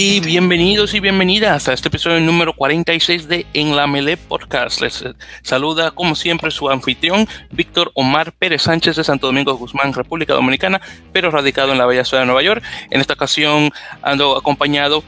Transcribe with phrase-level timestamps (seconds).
[0.00, 4.80] Y bienvenidos y bienvenidas a este episodio número 46 de En la Mele Podcast.
[4.80, 5.04] Les
[5.42, 10.80] saluda como siempre su anfitrión, Víctor Omar Pérez Sánchez de Santo Domingo Guzmán, República Dominicana,
[11.12, 12.62] pero radicado en la bella ciudad de Nueva York.
[12.90, 15.02] En esta ocasión ando acompañado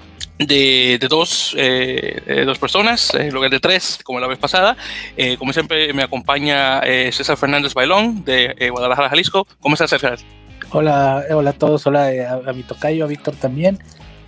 [0.46, 4.76] de, dos, eh, dos personas, en lugar de tres, como la vez pasada.
[5.16, 9.46] Eh, como siempre, me acompaña eh, César Fernández Bailón de Guadalajara, Jalisco.
[9.60, 10.18] ¿Cómo estás, César?
[10.70, 13.78] Hola, hola a todos, hola a, a mi tocayo, a Víctor también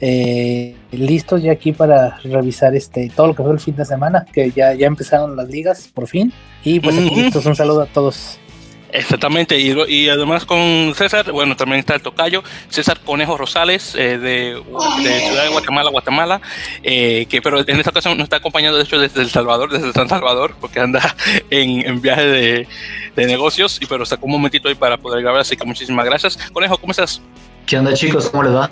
[0.04, 4.26] eh, listos ya aquí para revisar este todo lo que fue el fin de semana,
[4.32, 6.32] que ya, ya empezaron las ligas por fin.
[6.64, 8.40] Y pues aquí listos, un saludo a todos.
[8.92, 14.18] Exactamente, y, y, además con César, bueno, también está el tocayo, César Conejo Rosales, eh,
[14.18, 14.62] de,
[15.02, 16.40] Ciudad de Guatemala, Guatemala,
[16.82, 19.92] eh, que pero en esta ocasión nos está acompañando, de hecho, desde El Salvador, desde
[19.92, 21.16] San Salvador, porque anda
[21.50, 22.68] en, en viaje de,
[23.16, 26.36] de, negocios, y pero sacó un momentito ahí para poder grabar, así que muchísimas gracias.
[26.52, 27.22] Conejo, ¿cómo estás?
[27.64, 28.28] ¿Qué onda, chicos?
[28.28, 28.68] ¿Cómo les va?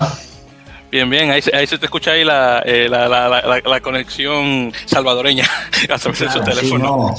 [0.91, 5.45] Bien, bien, ahí, ahí se te escucha ahí la, eh, la, la, la, conexión salvadoreña
[5.89, 7.15] a través de su teléfono.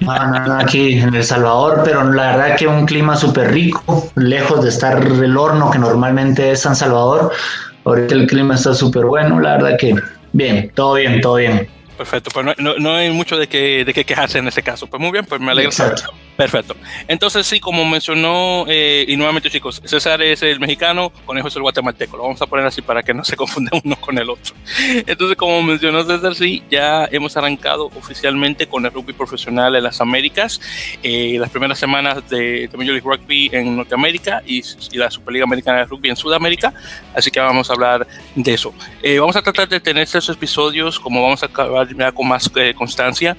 [0.00, 0.58] no.
[0.58, 5.02] aquí en El Salvador, pero la verdad que un clima súper rico, lejos de estar
[5.02, 7.32] el horno que normalmente es San Salvador.
[7.84, 9.94] Ahorita el clima está súper bueno, la verdad que
[10.32, 11.68] bien, todo bien, todo bien.
[11.96, 14.86] Perfecto, pues no, no, no, hay mucho de qué, de qué quejarse en ese caso.
[14.86, 16.10] Pues muy bien, pues me alegra saberlo.
[16.36, 16.76] Perfecto.
[17.08, 21.62] Entonces, sí, como mencionó, eh, y nuevamente chicos, César es el mexicano, Conejo es el
[21.62, 22.16] guatemalteco.
[22.16, 24.54] Lo vamos a poner así para que no se confunda uno con el otro.
[25.06, 30.00] Entonces, como mencionó César, sí, ya hemos arrancado oficialmente con el rugby profesional en las
[30.00, 30.60] Américas,
[31.02, 35.84] eh, las primeras semanas de, Major League Rugby en Norteamérica y, la Superliga Americana de
[35.86, 36.74] Rugby en Sudamérica.
[37.14, 38.74] Así que vamos a hablar de eso.
[39.02, 43.36] Eh, vamos a tratar de tener estos episodios, como vamos a acabar con más constancia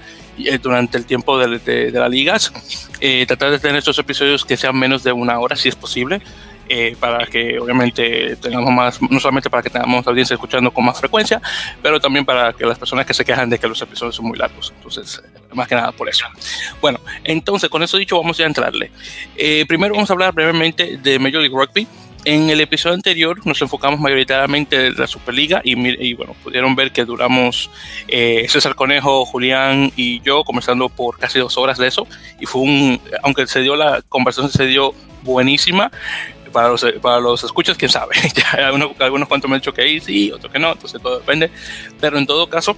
[0.61, 2.53] durante el tiempo de, de, de las ligas
[2.99, 6.19] eh, tratar de tener estos episodios que sean menos de una hora, si es posible,
[6.67, 10.99] eh, para que obviamente tengamos más, no solamente para que tengamos audiencia escuchando con más
[10.99, 11.39] frecuencia,
[11.81, 14.37] pero también para que las personas que se quejan de que los episodios son muy
[14.37, 14.73] largos.
[14.75, 16.25] Entonces, eh, más que nada por eso.
[16.81, 18.92] Bueno, entonces con eso dicho, vamos a entrarle.
[19.67, 21.87] primero vamos a hablar brevemente de Major League Rugby.
[22.26, 27.05] En el episodio anterior nos enfocamos mayoritariamente en la Superliga y, bueno, pudieron ver que
[27.05, 27.70] duramos
[28.08, 32.08] eh, César Conejo, Julián y yo conversando por casi dos horas de eso
[32.39, 35.92] y fue un, aunque se dio la conversación se dio buenísima,
[36.52, 38.16] para los, para los escuchas, quién sabe.
[38.36, 41.52] ya algunos, algunos cuantos me han dicho que sí, otros que no, entonces todo depende.
[41.99, 42.76] Pero en todo caso,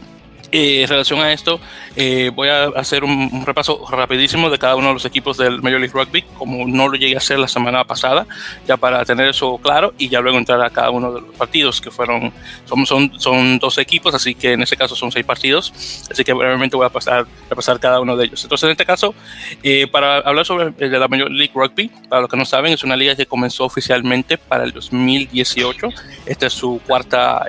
[0.51, 1.59] eh, en relación a esto,
[1.95, 5.79] eh, voy a hacer un, repaso rapidísimo de cada uno de los equipos del Major
[5.79, 8.25] League Rugby, como no lo llegué a hacer la semana pasada,
[8.67, 11.79] ya para tener eso claro y ya luego entrar a cada uno de los partidos,
[11.81, 12.33] que fueron,
[12.65, 15.71] son, son, son dos equipos, así que en este caso son seis partidos,
[16.09, 18.43] así que brevemente voy a pasar, a pasar cada uno de ellos.
[18.43, 19.13] Entonces, en este caso,
[19.61, 22.83] eh, para hablar sobre de la Major League Rugby, para los que no saben, es
[22.83, 25.89] una liga que comenzó oficialmente para el 2018,
[26.25, 27.45] este es su cuarta,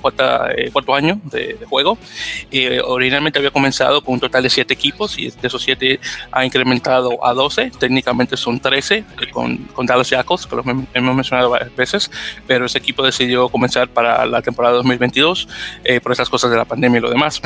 [0.00, 1.98] cuarta cuarto año de, de juego.
[2.50, 6.00] Eh, originalmente había comenzado con un total de 7 equipos y de esos 7
[6.32, 7.72] ha incrementado a 12.
[7.78, 12.10] Técnicamente son 13 eh, con, con, Dallas Jackals, que los hemos mencionado varias veces,
[12.46, 15.48] pero ese equipo decidió comenzar para la temporada 2022
[15.84, 17.40] eh, por esas cosas de la pandemia y lo demás.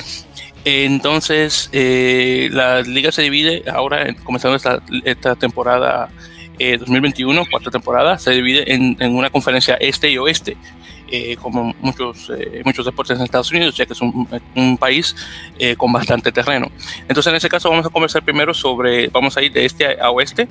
[0.65, 6.09] Entonces, la liga se divide ahora, comenzando esta, esta temporada
[6.59, 10.57] 2021, cuarta temporada, se divide en, en, una conferencia este y oeste.
[11.15, 15.15] Eh, como muchos, eh, muchos deportes en Estados Unidos, ya que es un, un país
[15.59, 16.73] eh, con bastante terreno.
[17.03, 20.11] Entonces, en ese caso, vamos a conversar primero sobre, vamos a ir de este a
[20.11, 20.49] oeste.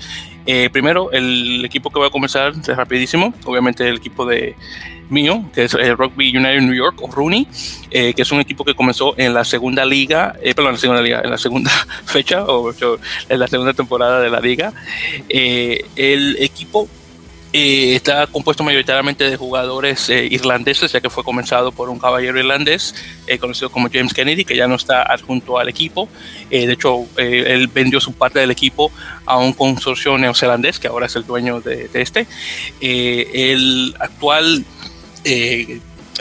[0.71, 4.55] primero, el equipo que voy a conversar es rapidísimo, obviamente el equipo de
[5.09, 7.47] mío, que es el Rugby United New York, o RUNY,
[7.89, 11.21] que es un equipo que comenzó en la segunda liga, perdón, en la segunda liga,
[11.23, 11.71] en la segunda
[12.05, 12.71] fecha, o
[13.29, 14.73] en la segunda temporada de la liga.
[15.27, 16.87] el equipo
[17.53, 22.39] eh, está compuesto mayoritariamente de jugadores eh, irlandeses, ya que fue comenzado por un caballero
[22.39, 22.95] irlandés
[23.27, 26.07] eh, conocido como James Kennedy, que ya no está adjunto al equipo.
[26.49, 28.91] de hecho, él vendió su parte del equipo
[29.25, 32.25] a un consorcio neozelandés, que ahora es el dueño de este.
[32.81, 34.65] el actual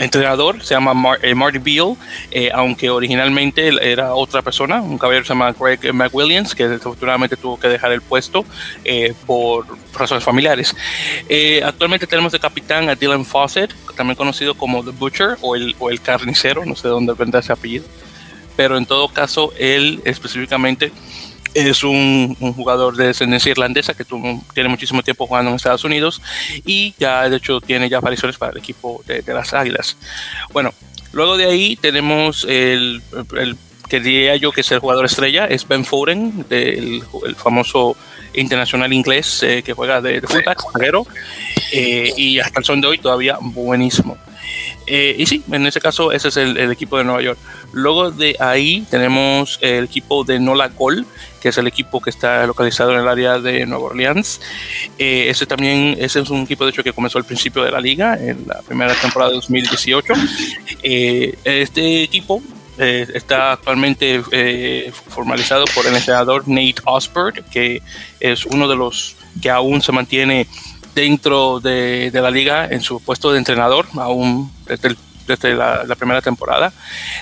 [0.00, 1.94] entrenador se llama eh, Marty Beal,
[2.30, 7.60] eh, aunque originalmente era otra persona, un caballero se llama Greg McWilliams, que desafortunadamente tuvo
[7.60, 8.46] que dejar el puesto
[8.82, 10.74] eh, por razones familiares.
[11.62, 15.90] actualmente tenemos de capitán a Dylan Fawcett, también conocido como The Butcher o el, o
[15.90, 17.84] el carnicero, no sé de dónde vendrá ese apellido,
[18.56, 20.92] pero en todo caso él específicamente
[21.54, 24.04] es un, jugador de descendencia irlandesa que
[24.54, 26.20] tiene muchísimo tiempo jugando en Estados Unidos
[26.64, 29.96] y ya de hecho tiene ya apariciones para el equipo de, las Águilas.
[30.52, 30.72] Bueno,
[31.12, 33.02] luego de ahí tenemos el,
[33.88, 37.96] que diría yo que es el jugador estrella, es Ben Foden, del el famoso
[38.34, 40.62] internacional inglés que juega de, de fullback,
[41.72, 44.16] y hasta el son de hoy todavía buenísimo.
[44.90, 47.38] Y sí, en ese caso ese es el, equipo de Nueva York.
[47.72, 51.06] Luego de ahí tenemos el equipo de Nola Gol,
[51.40, 54.40] que es el equipo que está localizado en el área de Nueva Orleans.
[54.98, 58.18] ese también ese es un equipo de hecho que comenzó al principio de la liga,
[58.20, 60.12] en la primera temporada de 2018.
[60.82, 62.42] este equipo
[62.82, 67.82] eh, está actualmente eh, formalizado por el entrenador Nate Osbert, que
[68.20, 70.46] es uno de los que aún se mantiene
[70.94, 74.50] dentro de, la liga en su puesto de entrenador, aún
[75.26, 76.72] desde, la, primera temporada.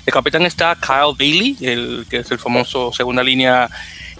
[0.06, 3.68] El capitán está Kyle Bailey, el, que es el famoso segunda línea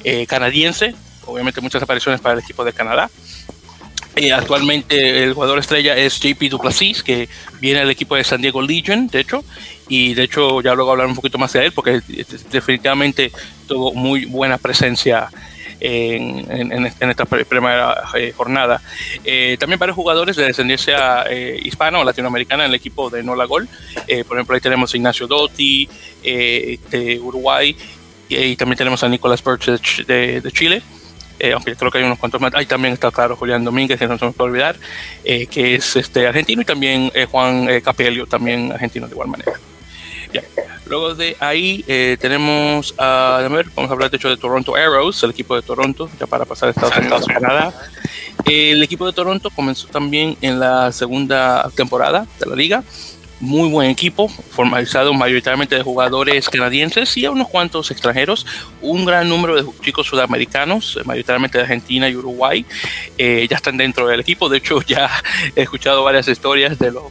[0.04, 0.94] eh, canadiense,
[1.26, 3.10] obviamente muchas apariciones para el equipo de Canadá.
[4.34, 7.28] actualmente el jugador estrella es JP Duplessis, que
[7.60, 9.44] viene del equipo de San Diego Legion, de hecho,
[9.88, 12.02] y de hecho ya luego hablar un poquito más de él porque
[12.50, 13.32] definitivamente
[13.66, 15.30] tuvo muy buena presencia
[15.80, 18.80] en, esta primera eh, jornada.
[19.24, 23.44] Eh, también varios jugadores de descendencia eh, hispana o latinoamericana en el equipo de Nola
[23.44, 23.68] Gol.
[24.26, 25.88] por ejemplo, ahí tenemos a Ignacio Dotti
[26.22, 27.76] de Uruguay
[28.28, 30.82] y, también tenemos a Nicolás Birch de, Chile.
[31.52, 32.54] aunque creo que hay unos cuantos más.
[32.54, 34.76] Ahí también está, claro, Julián Domínguez, que no se me puede olvidar,
[35.24, 39.52] que es este, argentino, y también Juan Capelio, también argentino de igual manera.
[40.88, 45.22] Luego de ahí eh, tenemos a, ver, vamos a hablar de hecho de Toronto Arrows,
[45.22, 47.74] el equipo de Toronto, ya para pasar a Estados Unidos a Canadá.
[48.46, 52.82] El equipo de Toronto comenzó también en la segunda temporada de la liga.
[53.40, 58.46] Muy buen equipo, formalizado mayoritariamente de jugadores canadienses y a unos cuantos extranjeros.
[58.80, 62.64] Un gran número de chicos sudamericanos, mayoritariamente de Argentina y Uruguay,
[63.16, 64.48] eh, ya están dentro del equipo.
[64.48, 65.10] De hecho, ya
[65.54, 67.04] he escuchado varias historias de los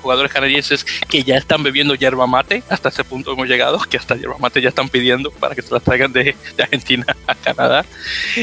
[0.00, 2.62] jugadores canadienses que ya están bebiendo yerba mate.
[2.68, 5.72] Hasta ese punto hemos llegado, que hasta yerba mate ya están pidiendo para que se
[5.72, 7.84] las traigan de, Argentina a Canadá.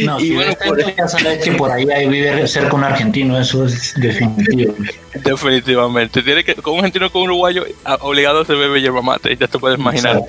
[0.03, 0.95] No, y bueno, por...
[0.95, 4.73] ya sabes que por ahí hay vive cerca un argentino, eso es definitivo.
[5.13, 6.21] Definitivamente.
[6.21, 7.65] Tiene que, con un argentino con un uruguayo,
[8.01, 10.21] obligado se bebe yerba mate, ya te puedes imaginar.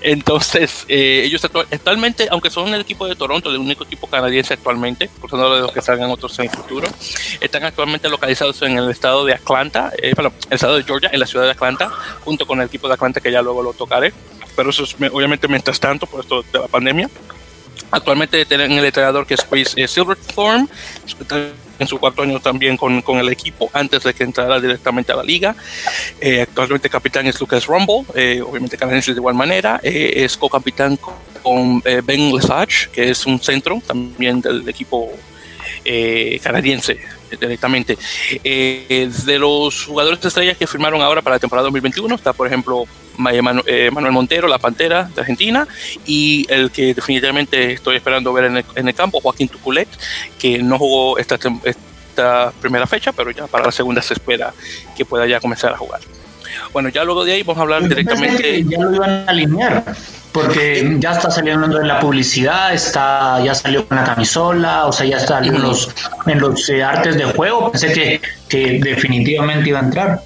[0.00, 5.10] Entonces, eh, ellos actualmente, aunque son el equipo de Toronto, el único equipo canadiense actualmente,
[5.20, 6.88] por no de los que salgan otros en el futuro,
[7.40, 10.12] están actualmente localizados en el estado de Atlanta, eh,
[10.50, 11.90] el estado de Georgia, en la ciudad de Atlanta,
[12.24, 14.12] junto con el equipo de Atlanta que ya luego lo tocaré.
[14.54, 17.08] Pero eso es obviamente mientras tanto, por esto de la pandemia.
[17.90, 20.68] Actualmente tienen el entrenador que es Chris eh, Silverthorne,
[21.78, 25.16] en su cuarto año también con, con, el equipo antes de que entrara directamente a
[25.16, 25.54] la liga.
[26.20, 29.80] Eh, actualmente capitán es Lucas Rumble, eh, obviamente canadiense de igual manera.
[29.82, 30.98] es co-capitán
[31.42, 35.12] con Ben Lesage, que es un centro también del equipo
[36.42, 36.98] canadiense
[37.36, 37.98] directamente.
[38.44, 42.46] Eh, de los jugadores de estrellas que firmaron ahora para la temporada 2021 está, por
[42.46, 42.84] ejemplo,
[43.66, 45.66] eh, Manuel Montero, la Pantera de Argentina,
[46.06, 49.88] y el que definitivamente estoy esperando ver en el, campo, Joaquín Tuculet,
[50.38, 54.54] que no jugó esta, esta primera fecha, pero ya para la segunda se espera
[54.96, 56.00] que pueda ya comenzar a jugar.
[56.72, 58.64] Bueno, ya luego de ahí vamos a hablar directamente.
[58.64, 59.84] Ya lo iban a alinear
[60.32, 65.06] porque ya está saliendo en la publicidad, está, ya salió con la camisola, o sea,
[65.06, 65.90] ya está en los,
[66.26, 67.72] en los eh, artes de juego.
[67.72, 70.22] Pensé que, que definitivamente iba a entrar.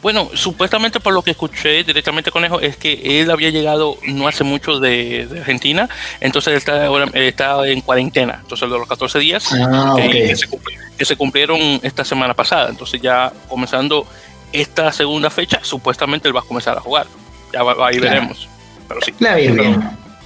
[0.00, 4.28] Bueno, supuestamente por lo que escuché directamente con Conejo es que él había llegado no
[4.28, 5.88] hace mucho de, Argentina,
[6.20, 10.48] entonces está ahora está en cuarentena, entonces de los 14 días ah, que, se
[10.96, 14.06] que, se cumplieron esta semana pasada, entonces ya comenzando
[14.52, 17.06] esta segunda fecha, supuestamente él va a comenzar a jugar,
[17.52, 18.48] ya ahí veremos
[18.92, 19.14] pero sí.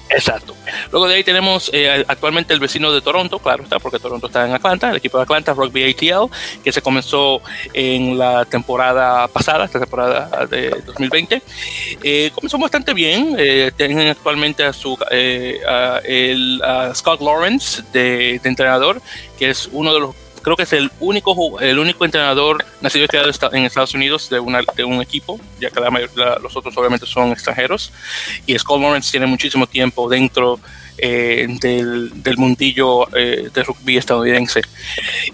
[0.09, 0.54] Exacto.
[0.92, 4.47] Luego de ahí tenemos eh, actualmente el vecino de Toronto, claro está, porque Toronto está
[4.47, 7.42] en Atlanta, el equipo de Atlanta, Rugby ATL, que se comenzó
[7.73, 11.42] en la temporada pasada, esta temporada de 2020.
[12.04, 16.62] Eh, comenzó bastante bien, eh, tienen actualmente a, su, el,
[16.95, 19.02] Scott Lawrence de, de entrenador,
[19.37, 20.14] que es uno de los
[20.46, 24.38] creo que es el único el único entrenador nacido y creado en Estados Unidos de,
[24.38, 25.90] una, de un equipo, ya que la
[26.40, 27.92] los otros obviamente son extranjeros.
[28.46, 30.60] Y Scott Lawrence tiene muchísimo tiempo dentro
[30.98, 34.60] eh, del, del, mundillo eh, de rugby estadounidense.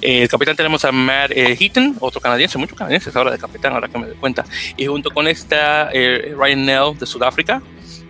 [0.00, 3.88] Eh, el capitán tenemos a Matt Heaton, otro canadiense, muchos canadienses ahora de capitán, ahora
[3.88, 4.46] que me doy cuenta.
[4.78, 7.60] Y junto con esta Ryan Nell de Sudáfrica,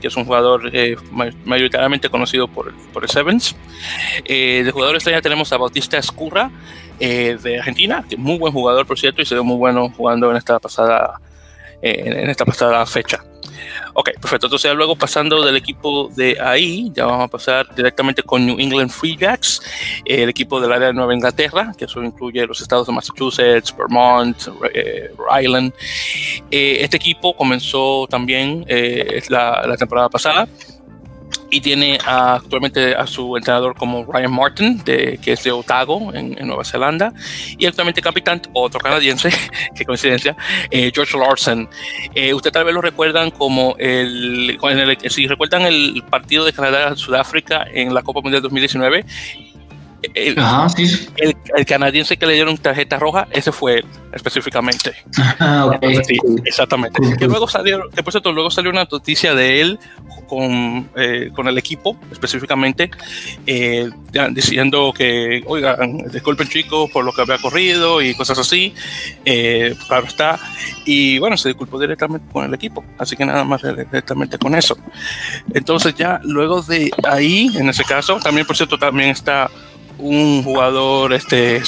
[0.00, 0.70] que es un jugador
[1.44, 3.56] mayoritariamente conocido por, por el Sevens.
[4.24, 6.48] de jugadores ya tenemos a Bautista Escurra,
[7.00, 9.90] eh, de Argentina, que es muy buen jugador, por cierto, y se ve muy bueno
[9.90, 11.20] jugando en esta pasada,
[11.80, 13.22] eh, en esta pasada fecha.
[13.94, 14.46] Ok, perfecto.
[14.46, 18.90] Entonces, luego pasando del equipo de ahí, ya vamos a pasar directamente con New England
[18.90, 19.60] Free Jacks,
[20.04, 24.36] el equipo del área de Nueva Inglaterra, que eso incluye los estados de Massachusetts, Vermont,
[24.72, 25.72] eh, Rhode Island.
[26.50, 28.64] este equipo comenzó también
[29.28, 30.48] la, la temporada pasada
[31.52, 36.64] y tiene actualmente a su entrenador como Ryan Martin, que es de Otago, en, Nueva
[36.64, 37.12] Zelanda,
[37.58, 39.30] y actualmente capitán, otro canadiense,
[39.76, 40.34] qué coincidencia,
[40.70, 41.68] eh, George Larson.
[42.14, 44.58] Eh, usted tal vez lo recuerdan como el,
[45.10, 49.04] si recuerdan el partido de Canadá-Sudáfrica en la Copa Mundial 2019,
[50.14, 54.94] el, el, canadiense que le dieron tarjeta roja, ese fue él, específicamente.
[55.38, 55.78] Ah,
[56.44, 57.00] exactamente.
[57.16, 59.78] Que luego salió, después de luego salió una noticia de él
[60.28, 62.90] con, eh, con el equipo, específicamente,
[63.46, 63.90] eh,
[64.30, 68.74] diciendo que, oigan, disculpen chicos por lo que había corrido y cosas así.
[69.24, 70.38] Eh, claro está.
[70.84, 72.84] Y bueno, se disculpó directamente con el equipo.
[72.98, 74.76] Así que nada más directamente con eso.
[75.54, 79.50] Entonces ya luego de ahí, en ese caso, también por cierto, también está
[79.98, 81.62] un jugador este,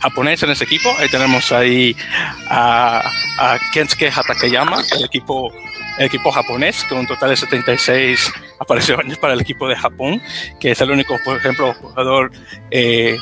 [0.00, 0.94] japonés en ese equipo.
[0.98, 1.96] Ahí tenemos ahí
[2.48, 3.02] a,
[3.38, 5.52] a Kensuke Hatakeyama, el equipo,
[5.98, 10.22] el equipo japonés, con un total de 76 apariciones para el equipo de Japón,
[10.60, 12.30] que es el único, por ejemplo, jugador
[12.70, 13.18] eh,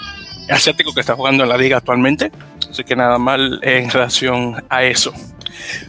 [0.48, 2.30] asiático que está jugando en la liga actualmente.
[2.70, 5.12] Así que nada mal en relación a eso.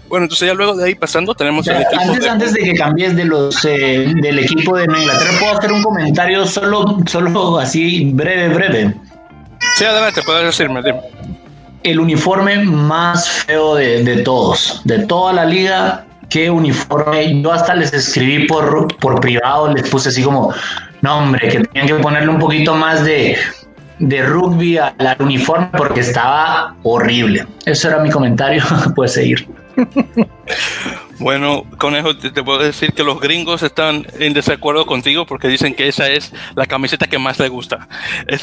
[0.07, 2.29] Bueno, entonces ya luego de ahí pasando tenemos el equipo antes, de...
[2.29, 6.45] antes de que cambies de los eh, del equipo de Inglaterra, puedo hacer un comentario
[6.45, 8.93] solo, solo así breve, breve.
[9.75, 10.81] Sí, adelante, puedes decirme.
[11.83, 16.05] El uniforme más feo de, de, todos, de toda la liga.
[16.29, 17.41] Qué uniforme.
[17.41, 20.53] Yo hasta les escribí por, por privado, les puse así como,
[21.01, 23.37] no hombre, que tenían que ponerle un poquito más de,
[23.99, 27.45] de rugby al uniforme porque estaba horrible.
[27.65, 28.63] Eso era mi comentario.
[28.95, 29.47] Puedes seguir.
[31.19, 35.87] Bueno, Conejo, te, puedo decir que los gringos están en desacuerdo contigo porque dicen que
[35.87, 37.87] esa es la camiseta que más les gusta.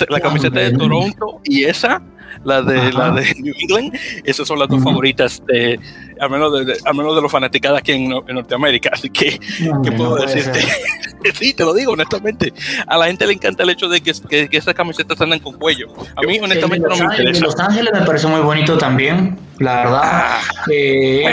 [0.09, 2.01] la camiseta de Toronto y esa,
[2.45, 5.79] la de, la de New England, esas son las dos favoritas, de,
[6.21, 8.91] al, menos de, al menos de los fanaticados aquí en, Norteamérica.
[8.93, 9.39] Así que,
[9.85, 10.61] ¿qué puedo decirte?
[11.35, 12.53] sí, te lo digo honestamente.
[12.87, 14.13] A la gente le encanta el hecho de que,
[14.49, 15.89] que, esas camisetas andan con cuello.
[16.17, 17.45] A mí, honestamente, no me interesa.
[17.45, 20.01] Los Ángeles me parece muy bonito también, la verdad.
[20.03, 21.25] Ah, eh.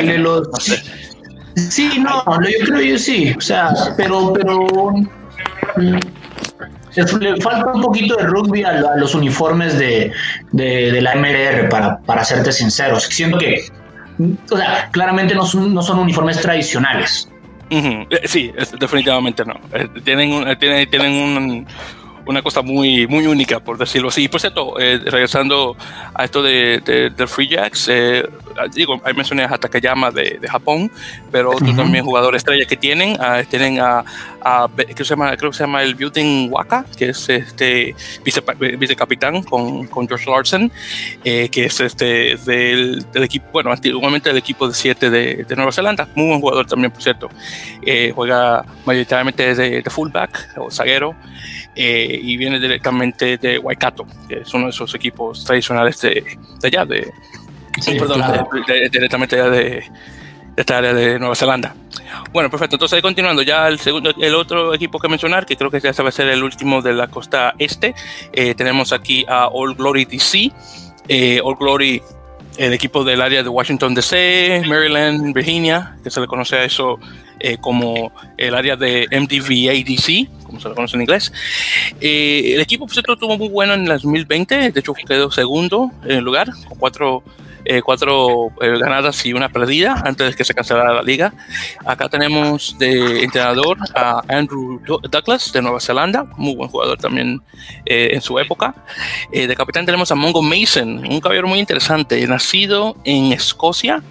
[1.57, 4.91] Sí, no, yo creo que sí, o sea, pero, pero
[5.75, 5.97] mm,
[7.19, 10.11] le falta un poquito de rugby a, los uniformes de,
[10.53, 13.03] la MRR, para, para serte sinceros.
[13.05, 13.65] Siento que,
[14.51, 17.29] o sea, claramente no son, no son uniformes tradicionales.
[17.69, 19.55] Eh, sí, definitivamente no.
[19.73, 21.67] Eh, tienen, tienen, tienen un,
[22.27, 24.27] una cosa muy, muy única, por decirlo así.
[24.27, 25.75] por cierto, eh, regresando
[26.13, 28.27] a esto de, de, Free Jacks, eh,
[28.74, 29.57] digo, ahí mencioné a
[30.12, 30.91] de, de Japón,
[31.31, 34.03] pero otro también jugador estrella que tienen, uh, tienen a,
[34.41, 38.41] a que se llama, creo que se llama el Building Waka, que es este vice,
[38.77, 40.72] vicecapitán con, con George Larson,
[41.24, 45.55] eh, que es este del, del, equipo, bueno, antiguamente del equipo de 7 de, de,
[45.55, 47.29] Nueva Zelanda, muy buen jugador también, por cierto.
[47.81, 51.15] Eh, juega mayoritariamente de, de fullback o zaguero.
[51.75, 56.24] Eh, y viene directamente de Waikato, que es uno de esos equipos tradicionales de,
[56.62, 57.12] de allá, de,
[57.97, 58.24] perdón,
[58.91, 59.83] directamente allá de,
[60.57, 61.75] esta área de Nueva Zelanda.
[62.33, 62.75] Bueno, perfecto.
[62.75, 66.09] Entonces, continuando, ya el segundo, el otro equipo que mencionar, que creo que ya va
[66.09, 67.93] a ser el último de la costa este,
[68.33, 70.51] eh, tenemos aquí a All Glory DC.
[71.07, 72.01] Eh, All Glory,
[72.57, 77.00] el equipo del área de Washington DC, Maryland, Virginia, que se le conoce a eso
[77.39, 81.31] eh, como el área de MDVADC, como se lo conoce en inglés.
[82.01, 86.17] Eh, el equipo pues, estuvo muy bueno en el 2020, de hecho quedó segundo en
[86.17, 87.23] el lugar, con cuatro,
[87.65, 91.33] eh, cuatro ganadas y una perdida antes de que se cancelara la liga.
[91.85, 97.41] Acá tenemos de entrenador a Andrew Douglas de Nueva Zelanda, muy buen jugador también
[97.85, 98.73] en su época.
[99.31, 104.01] de capitán tenemos a Mongo Mason, un caballero muy interesante, nacido en Escocia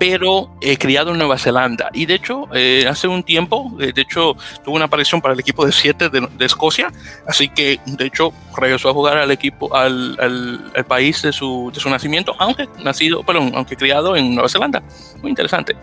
[0.00, 1.90] pero eh, criado en Nueva Zelanda.
[1.92, 5.40] Y de hecho, eh, hace un tiempo, eh, de hecho, tuvo una aparición para el
[5.40, 6.90] equipo de 7 de, Escocia,
[7.28, 11.80] así que de hecho regresó a jugar al equipo, al, al, país de su, de
[11.80, 14.82] su, nacimiento, aunque nacido, perdón, aunque criado en Nueva Zelanda.
[15.20, 15.76] Muy interesante.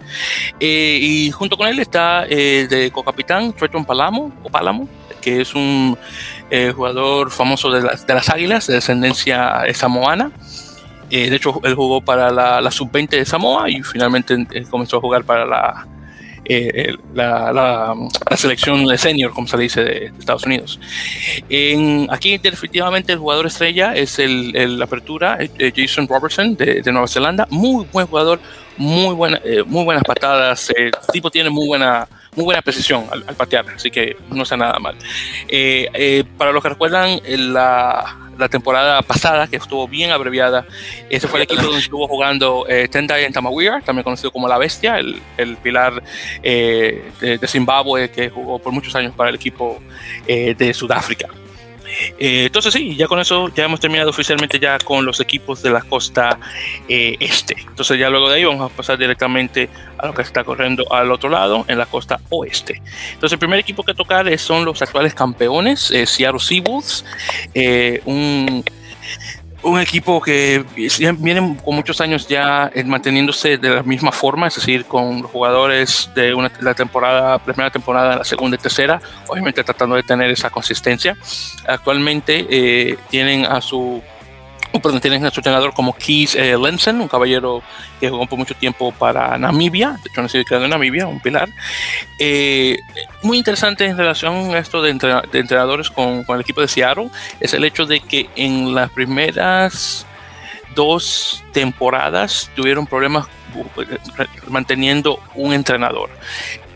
[0.60, 4.90] y junto con él está de co-capitán Trenton Palamo, o Palamo,
[5.22, 5.96] que es un
[6.76, 10.32] jugador famoso de las, de las Águilas, de descendencia samoana.
[11.10, 15.02] Eh, de hecho, él jugó para la, sub-20 de Samoa y finalmente eh, comenzó a
[15.02, 15.88] jugar para la,
[16.44, 17.96] eh, la,
[18.36, 20.80] selección senior, como se le dice, de, Estados Unidos.
[21.50, 25.38] En, aquí definitivamente el jugador estrella es el, el apertura,
[25.76, 27.48] Jason Robertson de, Nueva Zelanda.
[27.52, 28.40] Muy buen jugador,
[28.76, 30.70] muy, buena, muy buenas patadas.
[30.76, 34.78] el tipo tiene muy buena muy buena precisión al, patear, así que no está nada
[34.78, 34.96] mal.
[36.38, 40.66] para los que recuerdan, la, la temporada pasada, que estuvo bien abreviada.
[41.10, 45.00] Ese fue el equipo donde estuvo jugando eh, Tendai Tamawira, también conocido como La Bestia,
[45.00, 46.02] el, el pilar
[46.44, 49.80] eh, de, Zimbabue que jugó por muchos años para el equipo
[50.28, 51.30] eh, de Sudáfrica.
[52.18, 55.70] Eh, entonces sí, ya con eso ya hemos terminado oficialmente ya con los equipos de
[55.70, 56.40] la costa
[56.88, 57.56] eh, este.
[57.60, 61.12] Entonces ya luego de ahí vamos a pasar directamente a lo que está corriendo al
[61.12, 62.82] otro lado, en la costa oeste.
[63.14, 67.06] Entonces el primer equipo que tocar son los actuales campeones, eh, Seattle Seawolves,
[68.06, 68.64] un
[69.64, 70.64] un equipo que
[71.18, 76.34] viene con muchos años ya manteniéndose de la misma forma, es decir, con jugadores de
[76.34, 81.18] una, la temporada, primera temporada, la segunda y tercera, obviamente tratando de tener esa consistencia.
[81.68, 84.02] Actualmente eh, tienen a su
[84.82, 87.64] perdón, tienen a su entrenador como Keith eh, Lensen, un caballero
[88.00, 91.50] que jugó por mucho tiempo para Namibia, de hecho nacido creado en Namibia, un pilar.
[92.20, 92.80] Eh,
[93.24, 97.10] muy interesante en relación a esto de, entrenadores con, con, el equipo de Seattle,
[97.40, 100.06] es el hecho de que en las primeras
[100.76, 103.28] dos temporadas tuvieron problemas
[104.48, 106.10] manteniendo un entrenador.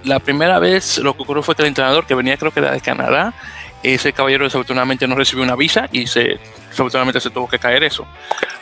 [0.03, 2.71] La primera vez lo que ocurrió fue que el entrenador que venía creo que era
[2.71, 3.33] de Canadá,
[3.83, 8.07] ese caballero desafortunadamente no recibió una visa y se, desafortunadamente se tuvo que caer eso.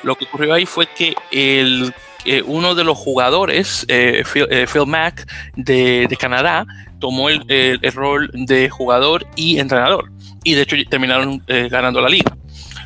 [0.03, 1.93] Lo que ocurrió ahí fue que el,
[2.25, 6.65] eh, uno de los jugadores, eh, eh, Phil, Mack de, Canadá,
[6.99, 10.11] tomó el, el, rol de jugador y entrenador.
[10.43, 12.35] Y de hecho terminaron ganando la liga.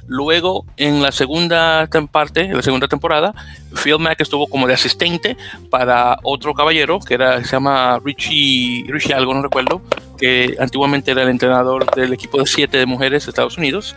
[0.08, 3.34] Luego, en la segunda parte, en la segunda temporada,
[3.82, 5.38] Phil Mack estuvo como de asistente
[5.70, 9.82] para otro caballero que era, se llama Richie, Richie algo, no recuerdo,
[10.18, 13.96] que antiguamente era el entrenador del equipo de siete de mujeres de Estados Unidos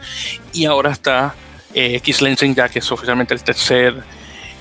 [0.53, 1.35] y ahora está
[1.75, 4.03] eh, Keith Lensing, ya que es oficialmente el tercer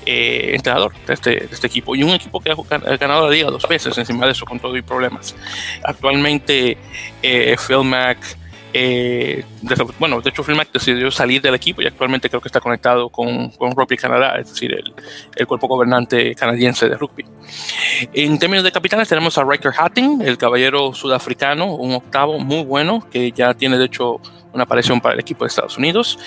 [0.04, 3.50] eh, entrenador de este, de este, equipo y un equipo que ha ganado la liga
[3.50, 5.34] dos veces encima de eso con todo y problemas.
[5.82, 6.76] Actualmente
[7.22, 8.18] eh, Phil Mack
[8.78, 9.44] eh,
[9.98, 13.48] bueno, de hecho, Mac decidió salir del equipo y actualmente creo que está conectado con,
[13.50, 14.94] con Rugby Canadá, es decir, el,
[15.34, 17.24] el, cuerpo gobernante canadiense de rugby.
[18.12, 23.06] En términos de capitanes, tenemos a Riker Hatting, el caballero sudafricano, un octavo muy bueno,
[23.10, 24.20] que ya tiene de hecho
[24.52, 26.18] una aparición para el equipo de Estados Unidos.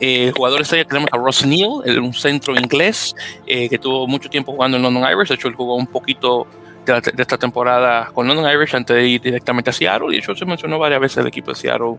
[0.00, 3.14] Eh, jugadores tenemos a Ross Neal, un centro inglés
[3.46, 5.28] eh, que tuvo mucho tiempo jugando en London Irish.
[5.28, 6.46] De hecho, él jugó un poquito
[6.94, 10.08] de, esta temporada con London Irish antes de ir directamente a Seattle.
[10.08, 11.96] Y de hecho se mencionó varias veces el equipo de Seattle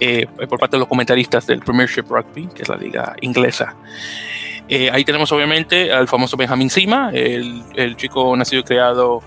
[0.00, 3.74] eh, por parte de los comentaristas del Premiership Rugby, que es la liga inglesa.
[4.68, 9.22] Eh, ahí tenemos obviamente al famoso Benjamín Sima, el, el, chico nacido y creado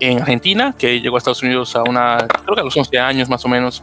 [0.00, 3.28] en Argentina, que llegó a Estados Unidos a una, creo que a los 11 años
[3.28, 3.82] más o menos,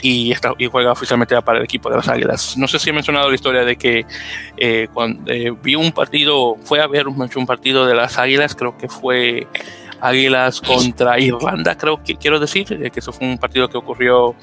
[0.00, 2.56] y, está, y juega oficialmente para el equipo de las Águilas.
[2.56, 4.06] No sé si he mencionado la historia de que
[4.56, 5.30] eh, cuando
[5.62, 9.46] vi un partido, fue a ver un, un partido de las Águilas, creo que fue
[10.00, 14.34] Águilas contra Irlanda, creo que quiero decir, eh, que eso fue un partido que ocurrió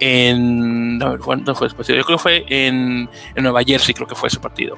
[0.00, 0.98] en.
[0.98, 1.98] No, ¿cuándo fue ese partido?
[1.98, 4.76] Yo creo que fue en, en, Nueva Jersey, creo que fue ese partido.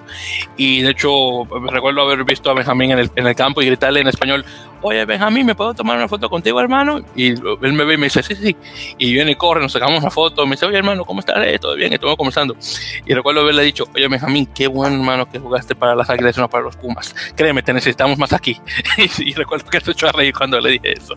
[0.57, 4.01] Y de hecho, recuerdo haber visto a Benjamín en el, en el campo y gritarle
[4.01, 4.45] en español:
[4.81, 7.01] Oye, Benjamín, ¿me puedo tomar una foto contigo, hermano?
[7.17, 8.57] Y él me ve y me dice: Sí, sí.
[8.97, 10.47] Y viene y corre, nos sacamos una foto.
[10.47, 11.37] Me dice: Oye, hermano, ¿cómo estás?
[11.45, 11.93] Eh, ¿Todo bien?
[11.93, 12.57] Estamos conversando.
[13.05, 16.41] Y recuerdo haberle dicho: Oye, Benjamín, qué buen hermano que jugaste para las Águilas y
[16.41, 17.15] no para los Pumas.
[17.35, 18.61] Créeme, te necesitamos más aquí.
[19.19, 21.15] y, recuerdo que se echó a reír cuando le dije eso.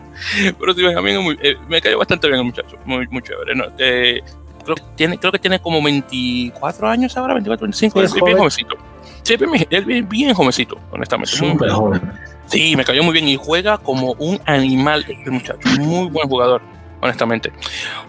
[0.58, 2.76] Pero sí, Benjamín eh, me cayó bastante bien el muchacho.
[2.84, 3.54] Muy, muy chévere.
[3.54, 3.66] ¿no?
[3.78, 4.22] Eh,
[4.64, 8.76] creo, tiene, creo que tiene como 24 años ahora, 24, 25, es bien jovencito.
[9.22, 9.34] Sí,
[9.70, 11.30] es bien, bien, jovencito, honestamente.
[11.30, 12.02] Súper joven.
[12.52, 15.58] Sí, me cayó muy bien y juega como un animal el muchacho.
[15.80, 16.60] Muy buen jugador
[17.00, 17.50] honestamente.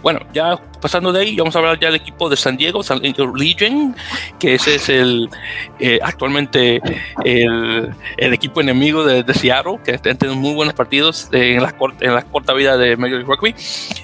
[0.01, 2.99] Bueno, ya pasando de ahí, vamos a hablar ya del equipo de San Diego, San
[2.99, 3.95] Diego Legion,
[4.37, 5.29] que ese es el
[5.79, 6.81] eh, actualmente
[7.23, 11.73] el, el, equipo enemigo de, de Seattle, que están teniendo muy buenos partidos en, la,
[12.01, 13.55] en la corta vida de Major League Rugby.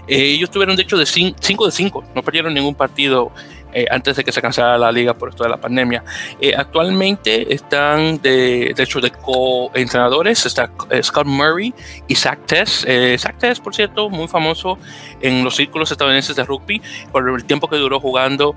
[0.08, 3.34] Eh, ellos tuvieron, de hecho, de 5 de 5, no perdieron ningún partido
[3.72, 6.04] eh, antes de que se cancelara la liga por esto de la pandemia.
[6.42, 11.74] Eh, actualmente están, de, de, hecho, de co-entrenadores, está eh, Scott Murray
[12.08, 12.86] y Zach Tess.
[13.20, 14.80] Zach Tess, por cierto, muy famoso
[15.22, 18.56] en los círculos estadounidenses de rugby por el tiempo que duró jugando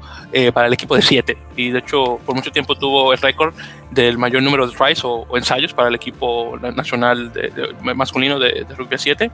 [0.55, 1.39] para el equipo de 7.
[1.57, 3.55] Y de hecho, por mucho tiempo tuvo el récord
[3.93, 8.39] del mayor número de tries o, o, ensayos para el equipo nacional de, de, masculino
[8.39, 9.31] de, de rugby a 7.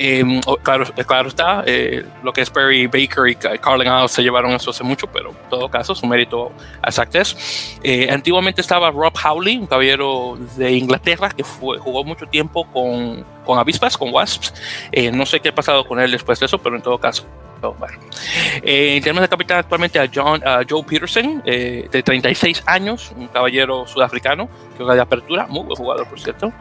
[0.00, 4.52] Eh, claro, claro está, eh, lo que es Perry Baker y Carlin House se llevaron
[4.52, 7.78] eso hace mucho, pero en todo caso, su mérito a Tess.
[7.82, 13.24] Eh, antiguamente estaba Rob Howley, un caballero de Inglaterra que fue, jugó mucho tiempo con,
[13.44, 14.54] con avispas, con wasps.
[14.92, 17.26] Eh, no sé qué ha pasado con él después de eso, pero en todo caso,
[18.62, 23.28] Eh, en términos de capitán actualmente a, John, Joe Peterson, eh, de 36 años, un
[23.28, 26.52] caballero sudafricano que juega de apertura, muy buen jugador por cierto.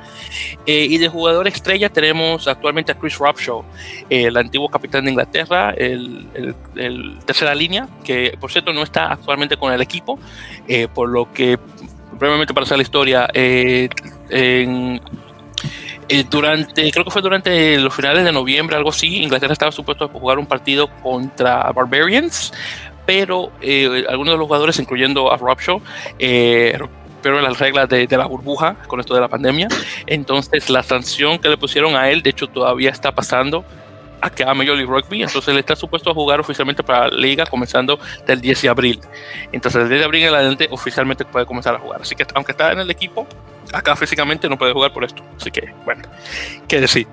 [0.66, 3.64] Eh, y de jugador estrella tenemos actualmente a Chris Robshaw,
[4.10, 6.28] el antiguo capitán de Inglaterra, el,
[6.76, 10.20] el, tercera línea, que por cierto no está actualmente con el equipo,
[10.94, 11.58] por lo que
[12.14, 15.02] brevemente para hacer la historia, en
[16.10, 20.06] eh, durante, creo que fue durante los finales de noviembre, algo así, Inglaterra estaba supuesto
[20.06, 22.54] a jugar un partido contra Barbarians,
[23.06, 25.82] pero eh, algunos de los jugadores, incluyendo a Rob Shaw,
[26.20, 26.78] eh,
[27.22, 29.68] pero las reglas de, la burbuja con esto de la pandemia.
[30.06, 33.66] Entonces, la sanción que le pusieron a él, de hecho, todavía está pasando
[34.22, 35.24] a que a Major League Rugby.
[35.24, 39.00] Entonces, él está supuesto a jugar oficialmente para la liga comenzando del 10 de abril.
[39.52, 42.02] Entonces, el 10 de abril en adelante, oficialmente puede comenzar a jugar.
[42.02, 43.28] Así que, aunque está en el equipo,
[43.74, 45.24] acá físicamente no puede jugar por esto.
[45.36, 46.04] Así que, bueno,
[46.68, 47.08] qué decir.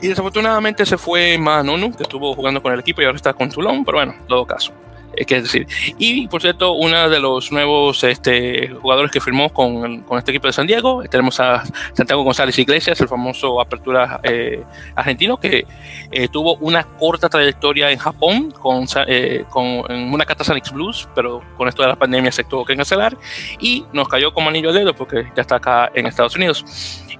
[0.00, 3.48] Y desafortunadamente se fue Manonu, que estuvo jugando con el equipo y ahora está con
[3.48, 4.72] Toulon, pero bueno, en todo caso.
[5.14, 5.66] Es que decir.
[5.98, 10.46] Y por cierto, uno de los nuevos este, jugadores que firmó con, con, este equipo
[10.46, 14.62] de San Diego, tenemos a Santiago González Iglesias, el famoso apertura eh,
[14.94, 15.66] argentino, que
[16.10, 21.68] eh, tuvo una corta trayectoria en Japón con, eh, con una Catasanix Blues, pero con
[21.68, 23.16] esto de la pandemia se tuvo que cancelar
[23.60, 26.64] y nos cayó como anillo de dedo porque ya está acá en Estados Unidos.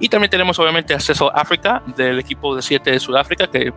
[0.03, 3.73] Y también tenemos obviamente acceso a África del equipo de 7 de Sudáfrica que,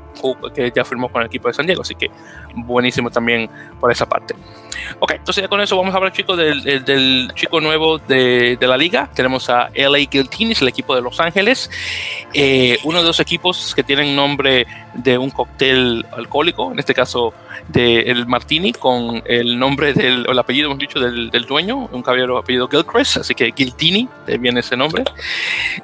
[0.56, 2.10] que ya firmó con el equipo de San Diego, así que
[2.56, 3.48] buenísimo también
[3.80, 4.34] por esa parte.
[5.00, 8.68] Ok, entonces ya con eso vamos a hablar, chicos, del, del chico nuevo de, de,
[8.68, 9.10] la liga.
[9.14, 11.70] Tenemos a LA Guiltinis, el equipo de Los Ángeles.
[12.34, 17.34] Eh, uno de los equipos que tienen nombre de un cóctel alcohólico, en este caso
[17.68, 22.02] del el Martini, con el nombre del, el apellido, hemos dicho, del, del dueño, un
[22.02, 24.08] caballero apellido Gilchrist, así que Guiltini,
[24.40, 25.04] viene ese nombre.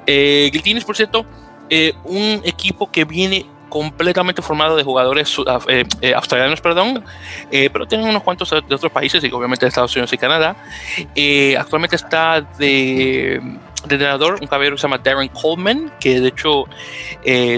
[0.06, 1.24] Eh, Guiltini, por cierto,
[1.70, 5.34] eh, un equipo que viene completamente formado de jugadores
[5.66, 7.02] eh, eh, australianos, perdón,
[7.50, 10.54] eh, pero tienen unos cuantos de otros países, y obviamente de Estados Unidos y Canadá.
[11.58, 13.40] actualmente está de,
[13.82, 16.66] entrenador un caballero que se llama Darren Coleman, que de hecho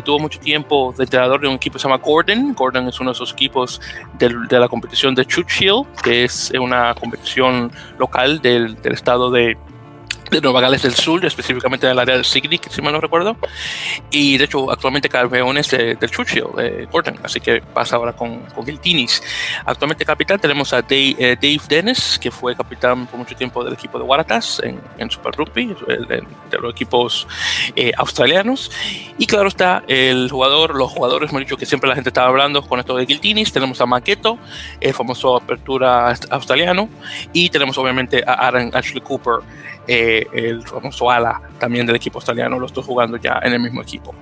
[0.05, 2.55] tuvo mucho tiempo de entrenador de un equipo que se llama Gordon.
[2.55, 3.81] Gordon es uno de esos equipos
[4.16, 9.57] de la competición de Churchill, que es una competición local del, del estado de
[10.35, 13.37] de Nueva Gales del Sur, específicamente en el área del Sydney, si mal no recuerdo.
[14.11, 18.40] Y de hecho, actualmente campeones de, del Churchill, de Gordon, así que pasa ahora con,
[18.47, 18.64] con.
[19.66, 23.75] Actualmente capitán tenemos a Dave, eh, Dave, Dennis, que fue capitán por mucho tiempo del
[23.75, 27.27] equipo de Waratahs en, en Super Rugby, de, de los equipos
[27.77, 28.70] eh, australianos.
[29.18, 32.62] Y claro está, el jugador, los jugadores, hemos dicho que siempre la gente estaba hablando
[32.62, 33.53] con esto de Giltinis.
[33.53, 34.38] Tenemos a Maqueto,
[34.81, 36.88] el famoso apertura australiano.
[37.33, 39.40] Y tenemos obviamente a Aaron Ashley Cooper
[39.87, 43.83] eh, el famoso ala también del equipo australiano, lo estoy jugando ya en el mismo
[43.83, 44.14] equipo.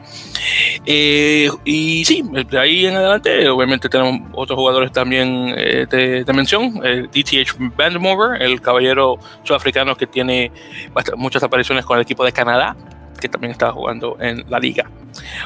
[0.84, 6.80] Eh, y sí, de ahí en adelante, obviamente tenemos otros jugadores también eh, de, mención,
[6.84, 10.50] el DTH Vandermover, el caballero sudafricano que tiene
[11.16, 12.76] muchas apariciones con el equipo de Canadá,
[13.20, 14.90] que también está jugando en la liga.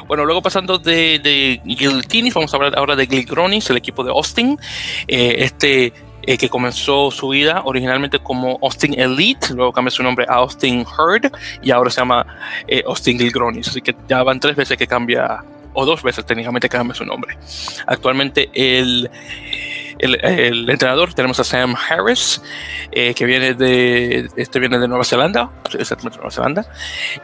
[0.07, 4.11] Bueno, luego pasando de, de Giltinis, vamos a hablar ahora de Gligronis, el equipo de
[4.11, 4.59] Austin.
[5.07, 5.93] este
[6.27, 10.85] eh, que comenzó su vida originalmente como Austin Elite, luego cambió su nombre a Austin
[10.85, 12.27] Herd y ahora se llama
[12.67, 13.69] eh, Austin Gilgronis.
[13.69, 17.05] Así que ya van tres veces que cambia, o dos veces técnicamente que cambia su
[17.05, 17.39] nombre.
[17.87, 19.11] Actualmente el
[19.99, 22.43] el, entrenador tenemos a Sam Harris,
[22.93, 26.67] eh, que viene de, este viene de Nueva Zelanda, exactamente Nueva Zelanda.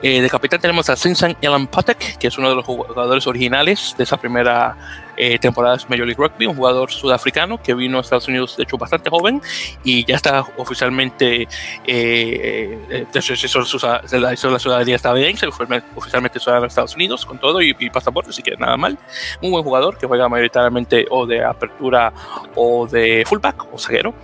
[0.02, 3.94] Eh, de capitán tenemos a Sinsan Elan Patek, que es uno de los jugadores originales
[3.96, 4.76] de esa primera
[5.16, 8.64] eh, temporada de Major League Rugby, un jugador sudafricano que vino a Estados Unidos, de
[8.64, 9.40] hecho, bastante joven
[9.85, 11.48] y ya está oficialmente,
[11.87, 18.31] eh, hizo, la ciudadanía estadounidense, oficialmente ciudadano de Estados Unidos con todo y, y, pasaporte,
[18.31, 18.98] así que nada mal.
[19.40, 22.12] Un buen jugador que juega mayoritariamente o de apertura
[22.55, 24.14] o de fullback o zaguero.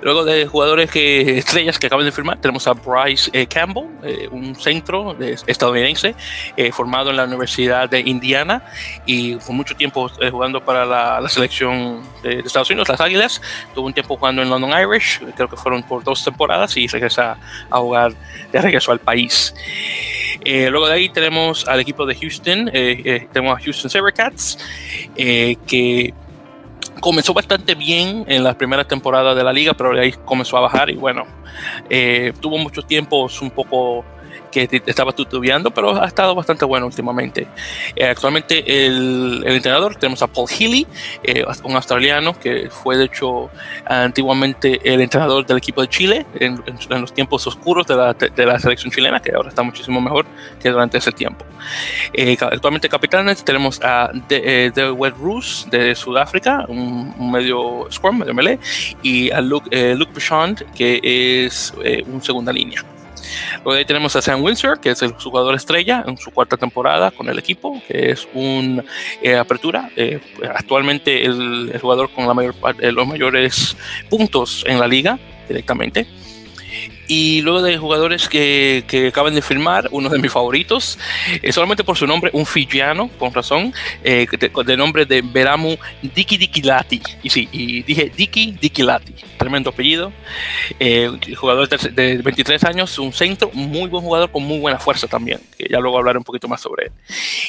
[0.00, 4.28] Luego de jugadores que estrellas que acaban de firmar, tenemos a Bryce eh, Campbell, eh,
[4.30, 5.16] un centro
[5.46, 6.14] estadounidense
[6.56, 8.62] eh, formado en la Universidad de Indiana
[9.04, 13.40] y con mucho tiempo jugando para la, selección de, Estados Unidos, las Águilas.
[13.74, 17.38] Tuvo un tiempo jugando en London Irish, creo que fueron por dos temporadas y regresa
[17.70, 18.12] a jugar
[18.52, 19.54] de regreso al país.
[20.44, 22.70] luego de ahí tenemos al equipo de Houston,
[23.32, 24.58] tenemos a Houston Sabercats,
[25.16, 26.14] que
[27.00, 30.90] comenzó bastante bien en las primeras temporadas de la liga, pero ahí comenzó a bajar
[30.90, 31.26] y bueno,
[31.88, 34.04] eh, tuvo muchos tiempos un poco
[34.64, 37.46] que estaba tutubeando, pero ha estado bastante bueno últimamente.
[37.94, 40.86] Eh, actualmente el, entrenador tenemos a Paul Healy,
[41.22, 43.50] eh, un australiano que fue de hecho
[43.84, 48.58] antiguamente el entrenador del equipo de Chile en, los tiempos oscuros de la, de la,
[48.58, 50.24] selección chilena, que ahora está muchísimo mejor
[50.58, 51.44] que durante ese tiempo.
[52.14, 58.32] Eh, actualmente capitanes tenemos a The, The Wet Roos de Sudáfrica, un, medio scrum, medio
[58.32, 58.58] melee,
[59.02, 61.00] y a Luke, Luke Bichond, que
[61.44, 61.74] es
[62.06, 62.95] un segunda línea.
[63.64, 67.10] Luego ahí tenemos a Sam Windsor, que es el jugador estrella en su cuarta temporada
[67.10, 68.84] con el equipo, que es una
[69.22, 69.90] eh, apertura.
[69.96, 70.20] Eh,
[70.54, 73.76] actualmente el, el, jugador con la mayor, eh, los mayores
[74.08, 76.06] puntos en la liga directamente.
[77.08, 80.98] Y luego de jugadores que, que, acaban de firmar, uno de mis favoritos,
[81.42, 85.76] eh, solamente por su nombre, un fijiano, con razón, eh, de, de, nombre de Veramu
[86.02, 87.00] Diki Dikilati.
[87.22, 90.12] Y sí, y dije Diki Dikilati, tremendo apellido.
[90.80, 95.40] Eh, jugador de, 23 años, un centro, muy buen jugador con muy buena fuerza también,
[95.56, 96.92] que ya luego hablaré un poquito más sobre él.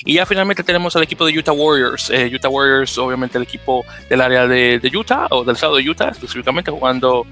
[0.05, 2.09] Y ya finalmente tenemos al equipo de Utah Warriors.
[2.09, 5.89] Eh, Utah Warriors, obviamente el equipo del área de, de, Utah, o del estado de
[5.89, 7.25] Utah específicamente, jugando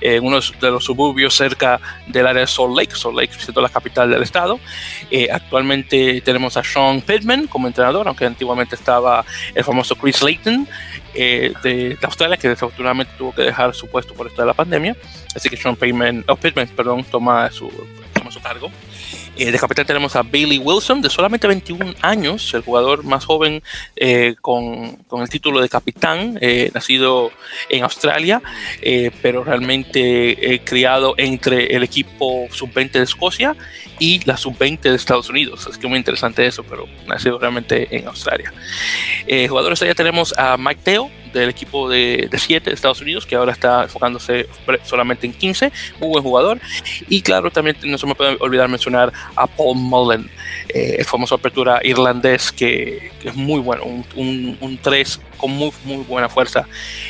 [0.00, 1.71] en uno de los suburbios cerca
[2.06, 4.58] del área de Salt Lake, Salt Lake siendo la capital del estado.
[5.10, 10.68] Eh, actualmente tenemos a Sean Pittman como entrenador, aunque antiguamente estaba el famoso Chris Layton
[11.14, 14.96] eh, de, Australia, que desafortunadamente tuvo que dejar su puesto por esto de la pandemia.
[15.34, 17.70] Así que Sean Pittman, oh, Pittman perdón, toma su,
[18.12, 18.70] toma su cargo.
[19.36, 23.62] Eh, de capitán tenemos a Bailey Wilson, de solamente 21 años, el jugador más joven
[23.96, 27.30] eh, con, con, el título de capitán, eh, nacido
[27.70, 28.42] en Australia,
[29.22, 33.56] pero realmente criado entre el equipo sub-20 de Escocia
[33.98, 35.66] y la sub-20 de Estados Unidos.
[35.70, 38.52] Es que muy interesante eso, pero nacido realmente en Australia.
[39.48, 43.52] jugadores allá tenemos a Mike Teo, del equipo de 7 de, Estados Unidos, que ahora
[43.52, 44.48] está enfocándose
[44.84, 46.60] solamente en 15, muy buen jugador.
[47.08, 50.30] Y claro, también no se me puede olvidar mencionar a Paul Mullen,
[50.68, 56.28] eh, el famoso apertura irlandés, que, es muy bueno, un 3 con muy, muy buena
[56.28, 56.68] fuerza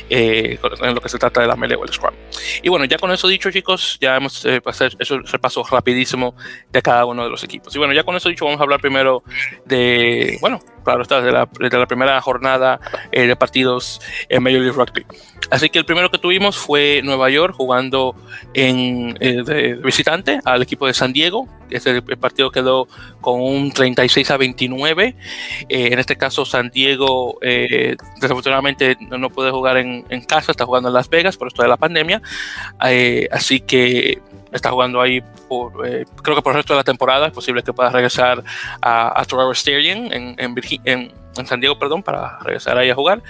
[0.09, 2.15] eh, en lo que se trata de la melee o el scrum.
[2.63, 6.35] Y bueno, ya con eso dicho, chicos, ya hemos eh, pasado eso repaso rapidísimo
[6.71, 7.75] de cada uno de los equipos.
[7.77, 9.23] Y bueno, ya con eso dicho, vamos a hablar primero
[9.67, 11.47] de, bueno, claro, está de la,
[11.87, 12.81] primera jornada
[13.13, 15.05] eh, de partidos en Major League Rugby.
[15.51, 18.15] Así que el primero que tuvimos fue Nueva York jugando
[18.55, 21.47] en, eh, visitante al equipo de San Diego.
[21.69, 22.87] Ese partido quedó
[23.21, 25.17] con un 36 a 29.
[25.69, 30.89] Eh, en este caso, San Diego eh, desafortunadamente no, puede jugar en, casa, está jugando
[30.89, 32.23] en Las Vegas por esto de la pandemia.
[33.31, 35.73] así que está jugando ahí por,
[36.23, 37.27] creo que por el resto de la temporada.
[37.27, 38.43] Es posible que pueda regresar
[38.81, 40.55] a, a Stadium en, en,
[40.85, 43.23] en en San Diego, perdón, para regresar ahí a jugar.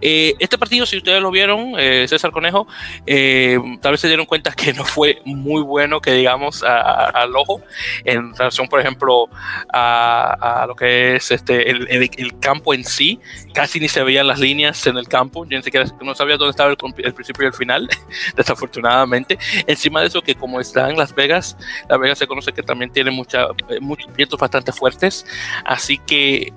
[0.00, 2.66] Eh, este partido, si ustedes lo vieron, eh, César Conejo,
[3.06, 7.62] eh, tal vez se dieron cuenta que no fue muy bueno, que digamos, al ojo,
[8.04, 9.28] en relación, por ejemplo,
[9.72, 13.20] a, lo que es este el, campo en sí.
[13.52, 15.44] Casi ni se veían las líneas en el campo.
[15.44, 17.88] Yo ni siquiera no sabía dónde estaba el, principio y el final,
[18.36, 19.38] desafortunadamente.
[19.66, 21.56] Encima de eso, que como está en Las Vegas,
[21.88, 23.48] Las Vegas se conoce que también tiene mucha,
[23.80, 25.26] muchos vientos bastante fuertes.
[25.64, 26.52] Así que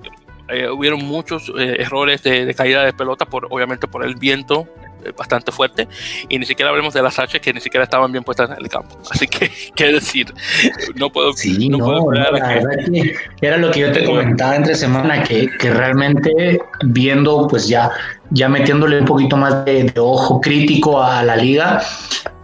[0.48, 4.66] eh, hubieron muchos eh, errores de, caída de pelota, por, obviamente por el viento
[5.04, 5.86] eh, bastante fuerte,
[6.28, 8.68] y ni siquiera hablemos de las H que ni siquiera estaban bien puestas en el
[8.68, 8.98] campo.
[9.10, 10.32] Así que, ¿qué decir?
[10.94, 11.34] No puedo.
[11.34, 12.12] Sí, no, puedo
[13.42, 17.90] era lo que yo te comentaba entre semana, que, que, realmente viendo, pues ya,
[18.30, 21.82] ya metiéndole un poquito más de, ojo crítico a la liga,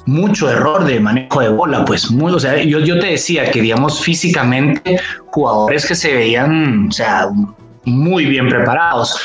[0.05, 3.62] mucho error de manejo de bola, pues muy, o sea, yo, yo te decía que
[3.62, 7.31] digamos físicamente jugadores que se veían, o sea,
[7.85, 9.16] muy bien preparados.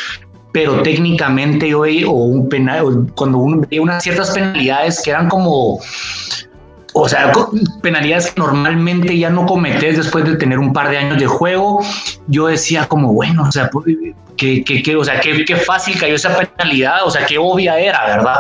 [0.52, 5.80] Pero técnicamente yo o un penal, cuando uno veía unas ciertas penalidades que eran como,
[6.94, 7.32] o sea,
[7.84, 11.84] penalidades que normalmente ya no cometes después de tener un par de años de juego,
[12.28, 13.96] yo decía como, bueno, o sea, pues,
[14.38, 18.40] que, que, o sea, qué, fácil cayó esa penalidad, o sea, qué obvia era, ¿verdad?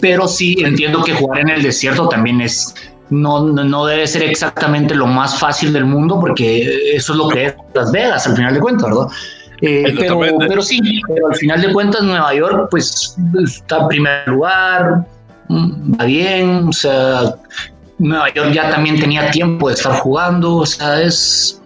[0.00, 2.74] Pero sí entiendo que jugar en el desierto también es,
[3.12, 7.46] no, no, debe ser exactamente lo más fácil del mundo porque eso es lo que
[7.46, 9.06] es Las Vegas al final de cuentas, ¿verdad?
[9.60, 14.28] Eh, pero, pero, sí, pero al final de cuentas Nueva York pues está en primer
[14.28, 15.06] lugar,
[15.48, 17.36] mm, va bien, o sea,
[17.98, 21.61] Nueva York ya también tenía tiempo de estar jugando, o sea, es,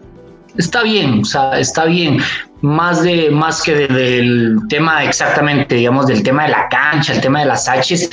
[0.59, 2.19] está bien, o sea, está bien
[2.63, 7.41] más de más que del tema exactamente, digamos, del tema de la cancha, el tema
[7.41, 8.09] de las H's,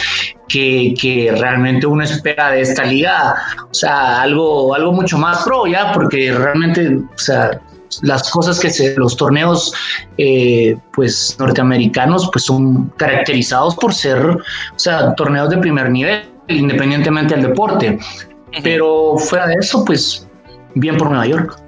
[0.48, 3.36] que, que, realmente uno espera de esta liga,
[3.70, 7.62] o sea, algo, algo mucho más pro ya, porque realmente, o sea,
[8.02, 9.74] las cosas que se, los torneos,
[10.18, 14.40] eh, pues, norteamericanos, pues son caracterizados por ser, o
[14.80, 17.98] sea, torneos de primer nivel, independientemente del deporte.
[18.62, 20.28] Pero fuera de eso, pues
[20.76, 21.63] bien por Nueva York.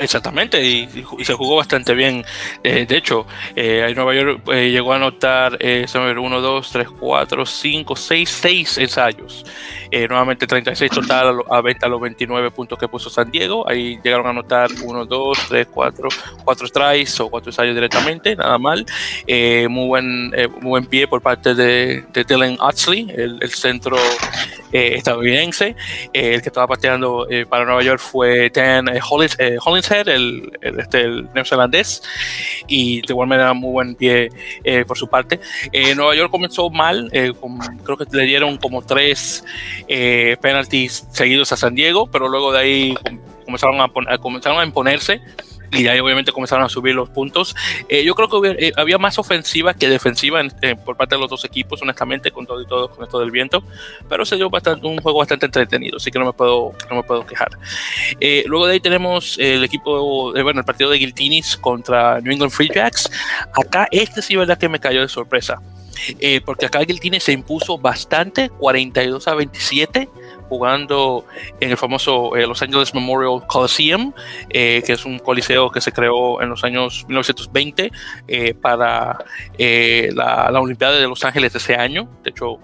[0.00, 0.88] Exactamente, y,
[1.22, 2.24] se jugó bastante bien.
[2.62, 7.46] Eh, de hecho, eh, Nueva York eh, llegó a anotar eh, 1, 2, 3, 4,
[7.46, 9.44] 5, 6, 6 ensayos.
[9.90, 13.68] Eh, nuevamente 36 total a, a los 29 puntos que puso San Diego.
[13.68, 16.08] Ahí llegaron a anotar 1, 2, 3, 4,
[16.44, 18.84] 4 tries o 4 ensayos directamente, nada mal.
[19.26, 23.96] muy, buen, muy buen pie por parte de, de Dylan Oxley, el, el centro
[24.70, 25.74] estadounidense.
[26.12, 32.02] el que estaba pateando para Nueva York fue Dan Hollins, Hollins el, este, el neozelandés,
[32.66, 34.30] y de igual manera muy buen pie
[34.64, 35.40] eh, por su parte.
[35.72, 37.32] Eh, Nueva York comenzó mal, eh,
[37.84, 39.44] creo que le dieron como tres
[40.40, 42.94] penalties seguidos a San Diego, pero luego de ahí
[43.44, 45.20] comenzaron a, comenzaron a imponerse
[45.72, 47.54] y ahí obviamente comenzaron a subir los puntos.
[47.88, 51.30] Eh, yo creo que eh, había más ofensiva que defensiva eh, por parte de los
[51.30, 53.62] dos equipos, honestamente, con todo y todo, con esto del viento,
[54.08, 57.02] pero se dio bastante, un juego bastante entretenido, así que no me puedo, no me
[57.02, 57.50] puedo quejar.
[58.46, 62.70] luego de ahí tenemos el equipo, bueno, el partido de Guiltinis contra New England Free
[62.72, 63.10] Jacks.
[63.54, 65.60] Acá este sí, verdad que me cayó de sorpresa.
[66.44, 70.08] porque acá Guiltini se impuso bastante, 42 a 27,
[70.48, 71.24] jugando
[71.60, 74.12] en el famoso eh, Los Angeles Memorial Coliseum,
[74.50, 77.90] eh, que es un coliseo que se creó en los años 1920
[78.26, 79.24] eh, para
[79.58, 82.08] la, la, Olimpiada de Los Ángeles ese año.
[82.22, 82.58] De hecho,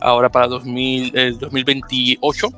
[0.00, 2.48] ahora para 2000, 2028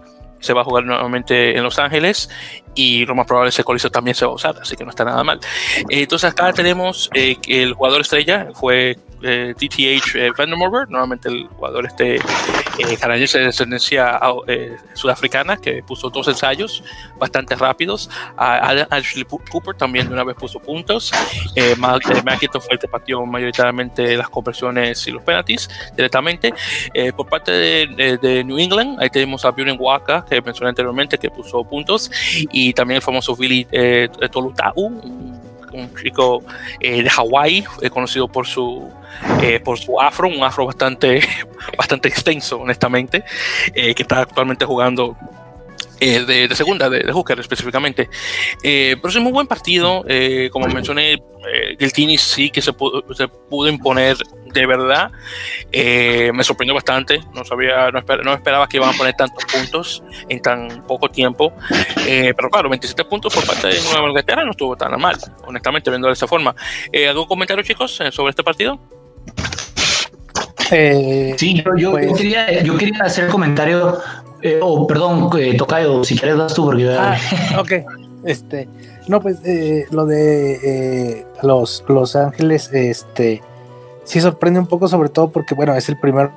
[0.42, 2.28] se va a jugar nuevamente en Los Ángeles
[2.74, 4.90] y lo más probable es que Coliseo también se va a usar, así que no
[4.90, 5.40] está nada mal.
[5.88, 10.32] entonces acá tenemos que el jugador estrella fue eh, DTH eh,
[10.88, 12.16] nuevamente el jugador este
[12.78, 16.82] eh, canadiense de descendencia eh, sudafricana, que puso dos ensayos
[17.18, 18.08] bastante rápidos.
[18.36, 21.12] Ashley Cooper también de una vez puso puntos.
[21.54, 26.54] Eh, McIntosh fue el que partió mayoritariamente las conversiones y los penalties directamente.
[26.94, 31.30] Eh, por parte de, New England, ahí tenemos a Bjorn Waka, que mencioné anteriormente, que
[31.30, 32.10] puso puntos,
[32.50, 33.66] y también el famoso Billy
[34.30, 34.92] Tolutau,
[35.72, 36.42] un chico
[36.80, 38.90] eh, de Hawái, eh, conocido por su,
[39.40, 41.20] eh, por su afro, un afro bastante,
[41.78, 43.24] bastante extenso, honestamente,
[43.74, 45.16] que está actualmente jugando
[46.04, 48.08] de, de, segunda, de, de, hooker específicamente.
[48.62, 50.04] pero es un muy buen partido.
[50.50, 51.22] como mencioné,
[51.78, 54.16] el Tini sí que se pudo, se pudo imponer
[54.52, 55.10] de verdad
[55.70, 57.20] eh, me sorprendió bastante.
[57.34, 57.98] No sabía, no,
[58.34, 61.52] esperaba que iban a poner tantos puntos en tan poco tiempo.
[62.06, 65.88] Eh, pero claro, 27 puntos por parte de Nueva Inglaterra no estuvo tan mal, honestamente,
[65.88, 66.54] viendo de esa forma.
[66.92, 68.78] Eh, ¿Algún comentario, chicos, sobre este partido?
[71.36, 74.00] sí, yo, pues quería, yo, quería, hacer el comentario,
[74.60, 76.88] o perdón, Tocayo, si quieres das tú, porque...
[76.88, 77.16] Ah,
[77.58, 77.72] ok,
[78.24, 78.68] este,
[79.08, 79.38] no, pues
[79.90, 83.42] lo de los, los Ángeles, este,
[84.04, 86.30] sí sorprende un poco, sobre todo porque, bueno, es el primer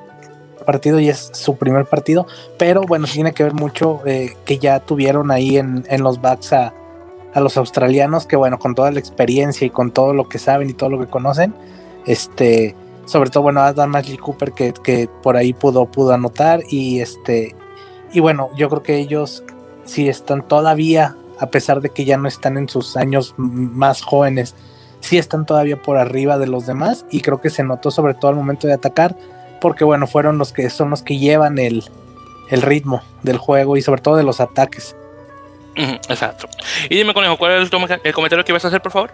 [0.66, 2.26] partido y es su primer partido,
[2.58, 6.74] pero bueno, tiene que ver mucho eh, que ya tuvieron ahí en, los backs a,
[7.36, 10.72] los australianos, que bueno, con toda la experiencia y con todo lo que saben y
[10.72, 11.54] todo lo que conocen,
[12.06, 17.00] este, sobre todo, bueno, Adam Ashley Cooper que, que por ahí pudo, pudo anotar y
[17.00, 17.54] este,
[18.16, 19.44] y bueno, yo creo que ellos
[19.84, 24.54] sí están todavía, a pesar de que ya no están en sus años más jóvenes,
[25.00, 28.30] sí están todavía por arriba de los demás y creo que se notó sobre todo
[28.30, 29.14] al momento de atacar
[29.60, 31.84] porque bueno, fueron los que son los que llevan el,
[32.50, 34.96] ritmo del juego y sobre todo de los ataques.
[35.74, 36.48] Exacto.
[36.88, 37.70] Y dime, Conejo, ¿cuál es
[38.02, 39.10] el, comentario que vas a hacer, por favor?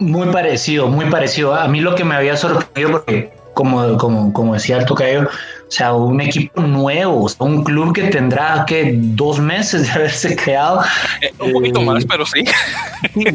[0.00, 1.54] Muy parecido, muy parecido.
[1.54, 5.28] A mí lo que me había sorprendido, porque como, como, como decía el tocayo,
[5.72, 10.82] o sea, un equipo nuevo, un club que tendrá que dos meses de haberse creado.
[11.22, 12.44] Eh, un poquito eh, más, pero sí.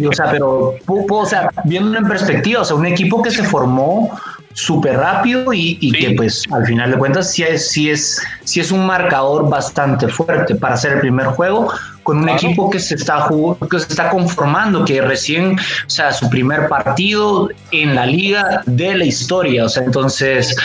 [0.07, 4.15] o sea, pero, o sea, viéndolo en perspectiva, o sea, un equipo que se formó
[4.53, 8.71] súper rápido y, que pues al final de cuentas sí es, sí, es, sí es
[8.71, 11.71] un marcador bastante fuerte para hacer el primer juego
[12.01, 13.27] con un equipo que se está
[13.69, 18.95] que se está conformando, que recién, o sea, su primer partido en la liga de
[18.95, 20.55] la historia, o sea, entonces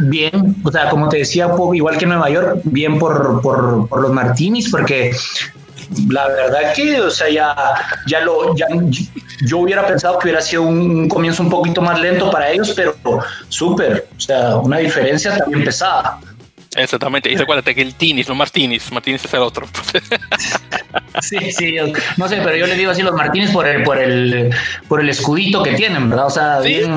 [0.00, 4.70] bien, o sea, como te decía, igual que Nueva York, bien por, por, los Martinis,
[4.70, 5.12] porque
[6.08, 7.54] la verdad que, o sea, ya,
[8.06, 8.54] ya lo,
[9.46, 12.94] yo hubiera pensado que hubiera sido un comienzo un poquito más lento para ellos, pero
[13.48, 16.18] súper, o sea, una diferencia también pesada.
[16.76, 19.66] Exactamente, y recuérdate que el Tinis, no Martínez, Martínez es el otro.
[21.20, 21.76] sí, sí,
[22.16, 24.54] no sé, pero yo le digo así los Martínez por el, por el,
[24.88, 26.26] por el escudito que tienen, ¿verdad?
[26.26, 26.90] O sea, bien,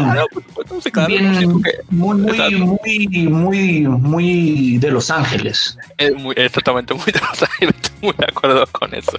[1.90, 5.78] muy, muy, muy, muy, muy de Los Ángeles.
[6.18, 7.76] muy, exactamente, muy de Los Ángeles.
[8.02, 9.18] muy de acuerdo con eso.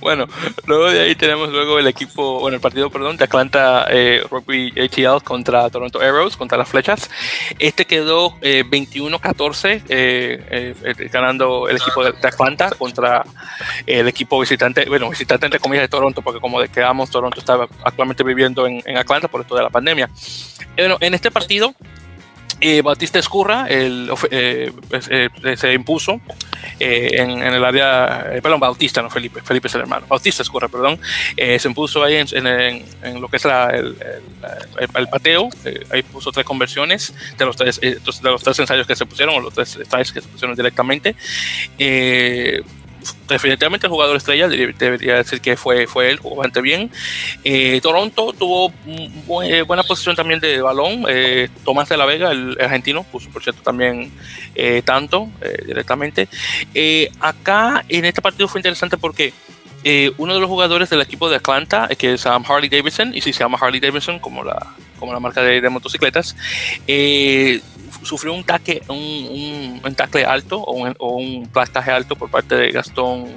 [0.00, 0.26] Bueno,
[0.66, 4.72] luego de ahí tenemos luego el equipo, bueno, el partido, perdón, de Atlanta eh, Rugby
[4.80, 7.10] ATL contra Toronto Arrows, contra las flechas.
[7.58, 10.74] Este quedó 21-14, eh,
[11.12, 13.24] ganando el equipo de, Atlanta contra
[13.86, 18.22] el equipo visitante, bueno, visitante entre comillas de Toronto, porque como quedamos, Toronto estaba actualmente
[18.22, 20.10] viviendo en, en Atlanta por esto de la pandemia.
[20.76, 21.74] Bueno, en este partido
[22.60, 24.72] eh, Bautista Escurra el, eh,
[25.10, 26.20] eh, se impuso
[26.80, 30.98] en, el área, perdón, Bautista, no Felipe, Felipe es el hermano, Bautista Escurra, perdón,
[31.36, 33.96] se impuso ahí en, lo que es el,
[34.94, 35.48] el, pateo,
[35.90, 39.40] ahí puso tres conversiones de los tres, de los tres ensayos que se pusieron, o
[39.40, 41.14] los tres ensayos que se pusieron directamente
[43.28, 46.90] definitivamente el jugador estrella, debería decir que fue, fue él, bastante bien.
[47.44, 48.72] Eh, Toronto tuvo
[49.44, 51.04] eh, buena posición también de balón.
[51.08, 54.10] Eh, Tomás de la Vega, el argentino, puso por cierto también
[54.84, 55.30] tanto
[55.66, 56.28] directamente.
[57.20, 59.32] acá en este partido fue interesante porque
[60.18, 63.40] uno de los jugadores del equipo de Atlanta, que es Harley Davidson, y si se
[63.40, 66.34] llama Harley Davidson como la, como la marca de motocicletas,
[68.08, 72.70] sufrió un taque, un, un, tackle alto o un, un, plastaje alto por parte de
[72.70, 73.36] Gastón.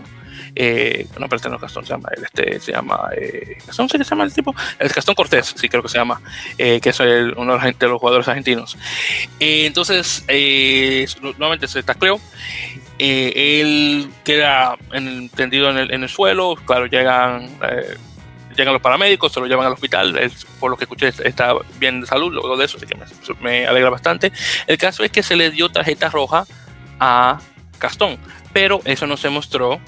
[0.55, 3.97] Eh, no, pero este no es Gastón, se llama, este se llama, eh, Gastón, ¿sí
[3.97, 4.53] se llama el tipo?
[4.79, 6.21] El Gastón Cortés, sí creo que se llama,
[6.57, 8.77] eh, que es uno de los, jugadores argentinos.
[9.39, 12.19] Eh, entonces, eh, nuevamente se tacleó,
[12.97, 14.77] él queda
[15.35, 17.49] tendido en el, en el suelo, claro, llegan
[18.61, 22.07] llegan los paramédicos, se lo llevan al hospital, por lo que escuché está bien de
[22.07, 22.97] salud, luego de eso, así que
[23.41, 24.31] me, alegra bastante.
[24.67, 26.45] El caso es que se le dio tarjeta roja
[26.99, 27.39] a
[27.79, 28.17] Gastón,
[28.53, 29.79] pero eso no se mostró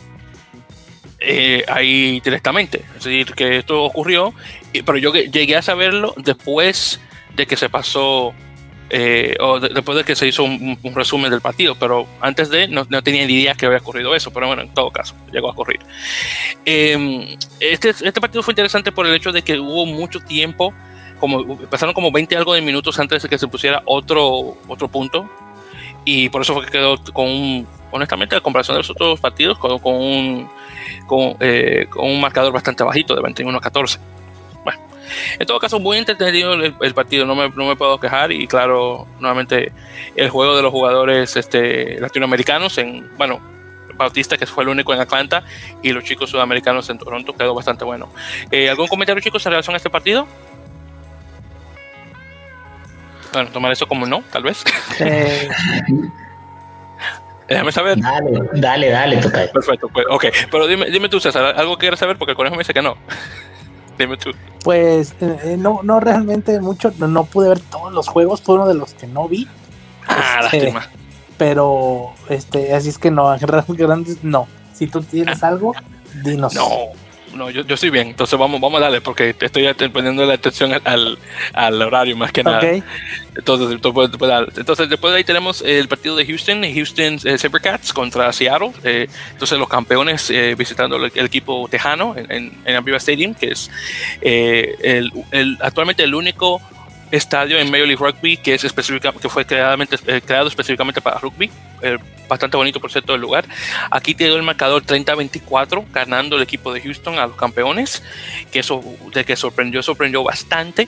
[1.19, 2.83] eh, ahí directamente.
[2.97, 4.33] Es decir, que esto ocurrió,
[4.85, 6.99] pero yo llegué a saberlo después
[7.35, 8.33] de que se pasó
[8.95, 12.85] eh, o después de que se hizo un, resumen del partido, pero antes de no,
[12.87, 15.51] no, tenía ni idea que había ocurrido eso, pero bueno, en todo caso, llegó a
[15.53, 15.79] ocurrir.
[16.63, 20.75] Em, este, este partido fue interesante por el hecho de que hubo mucho tiempo,
[21.19, 25.27] como pasaron como 20 algo de minutos antes de que se pusiera otro, otro punto,
[26.05, 29.57] y por eso fue que quedó con un, honestamente, a comparación de los otros partidos,
[29.57, 30.49] con, con un,
[31.07, 34.12] con, eh, con un marcador bastante bajito de 21 a 14.
[35.39, 38.31] En todo caso, muy entretenido el, partido, no me, no me, puedo quejar.
[38.31, 39.71] Y claro, nuevamente
[40.15, 43.41] el juego de los jugadores este, latinoamericanos en, bueno,
[43.95, 45.43] Bautista, que fue el único en Atlanta,
[45.81, 48.09] y los chicos sudamericanos en Toronto, quedó bastante bueno.
[48.51, 50.27] Eh, ¿Algún comentario, chicos, en relación a este partido?
[53.31, 54.63] Bueno, tomar eso como no, tal vez.
[54.99, 55.49] Eh.
[57.47, 57.99] Déjame saber.
[57.99, 59.45] Dale, dale, dale, toca.
[59.51, 60.25] Perfecto, pues, ok.
[60.49, 62.81] Pero dime, dime tú, César, algo que quieras saber porque el conejo me dice que
[62.81, 62.97] no.
[64.03, 64.31] Dime tú.
[64.63, 68.67] Pues eh, eh, no, no realmente mucho, no, pude ver todos los juegos, fue uno
[68.67, 69.47] de los que no vi.
[70.07, 70.89] Ah, este, lástima.
[71.37, 73.35] Pero, este, así es que no,
[73.69, 74.47] grandes no.
[74.73, 75.49] Si tú tienes ah.
[75.49, 75.73] algo,
[76.23, 76.53] dinos.
[76.55, 76.69] No,
[77.35, 80.35] no, yo, yo estoy bien, entonces vamos, vamos a darle, porque te estoy poniendo la
[80.35, 81.17] atención al,
[81.53, 82.61] al horario más que nada.
[83.35, 83.71] Entonces,
[84.57, 88.71] entonces, después de ahí tenemos el partido de Houston, Houston eh, Sabercats contra Seattle.
[88.83, 93.71] Eh, entonces, los campeones eh, visitando el, equipo tejano en, en, Aviva Stadium, que es
[94.21, 96.61] el, el, actualmente el único
[97.13, 101.49] estadio en Major League Rugby que, es específica, que fue creadamente, creado específicamente para rugby
[102.27, 103.45] bastante bonito por cierto el lugar.
[103.91, 108.03] Aquí te doy el marcador 30-24, ganando el equipo de Houston a los campeones,
[108.51, 108.81] que eso
[109.25, 110.87] que sorprendió, sorprendió bastante.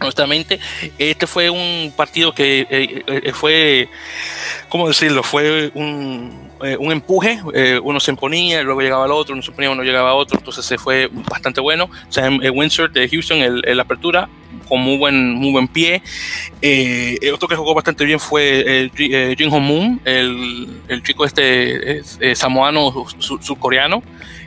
[0.00, 0.60] Honestamente,
[0.98, 3.88] este fue un partido que eh, eh, fue,
[4.68, 5.22] ¿cómo decirlo?
[5.22, 7.40] Fue un, eh, un empuje,
[7.82, 10.64] uno se imponía, luego llegaba el otro, uno se imponía, uno llegaba a otro, entonces
[10.64, 11.88] se fue bastante bueno.
[12.10, 14.28] Sam Windsor de Houston, en la apertura,
[14.68, 16.02] con muy buen, muy buen pie.
[16.60, 21.24] Eh, otro que jugó bastante bien fue eh, eh Jin Hong Moon, el, el, chico
[21.24, 24.02] este eh, samoano surcoreano,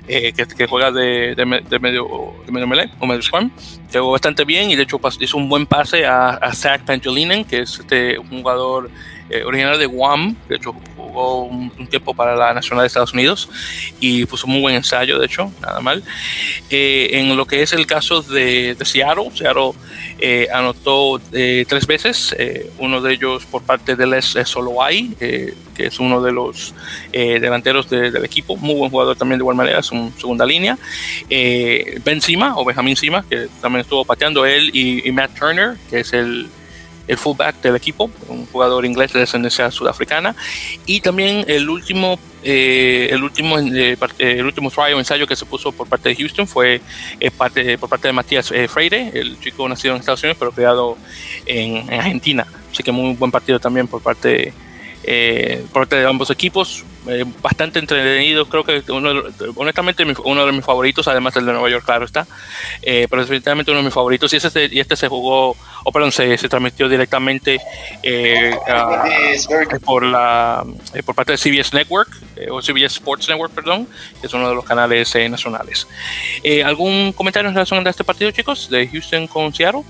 [0.09, 3.51] que, que, juega de, de, medio, de medio melee o medio scrum.
[3.93, 7.61] Jugó bastante bien y de hecho hizo un buen pase a, a Zach Pantolinen, que
[7.61, 8.89] es este, un jugador
[9.29, 13.49] eh, de Guam, de hecho jugó un, tiempo para la Nacional de Estados Unidos
[13.99, 16.03] y puso muy buen ensayo, de hecho, nada mal.
[16.69, 19.71] Eh, en lo que es el caso de, de Seattle, Seattle
[20.19, 22.35] eh, anotó tres veces,
[22.77, 26.73] uno de ellos por parte de Les Soloai, que es uno de los
[27.11, 30.77] delanteros del equipo, muy buen jugador también de igual manera, es un segunda línea.
[31.29, 36.13] ben Sima, o Benjamín Sima, que también estuvo pateando él, y Matt Turner, que es
[36.13, 36.49] el
[37.09, 40.35] el fullback del equipo, un jugador inglés de descendencia sudafricana,
[40.85, 45.45] y también el último, eh, el último, eh, el último try o ensayo que se
[45.45, 46.81] puso por parte de Houston fue
[47.19, 50.97] eh, parte, por parte de Matías Freire, el chico nacido en Estados Unidos pero criado
[51.47, 54.53] en, Argentina, así que muy buen partido también por parte
[55.11, 56.85] eh, parte de ambos equipos.
[57.07, 59.23] Eh, bastante entretenido, creo que uno,
[59.55, 62.27] honestamente uno de mis favoritos, además del de Nueva York, claro está,
[62.83, 64.31] eh, pero definitivamente uno de mis favoritos.
[64.33, 67.59] Y, ese, y este se jugó, o perdón, se, se transmitió directamente
[69.83, 70.63] por, la,
[71.03, 72.11] por parte de CBS Network,
[72.51, 73.87] o CBS Sports Network, perdón,
[74.21, 75.87] que es uno de los canales nacionales.
[76.63, 79.81] ¿Algún comentario en relación a este partido, chicos, de Houston con Seattle?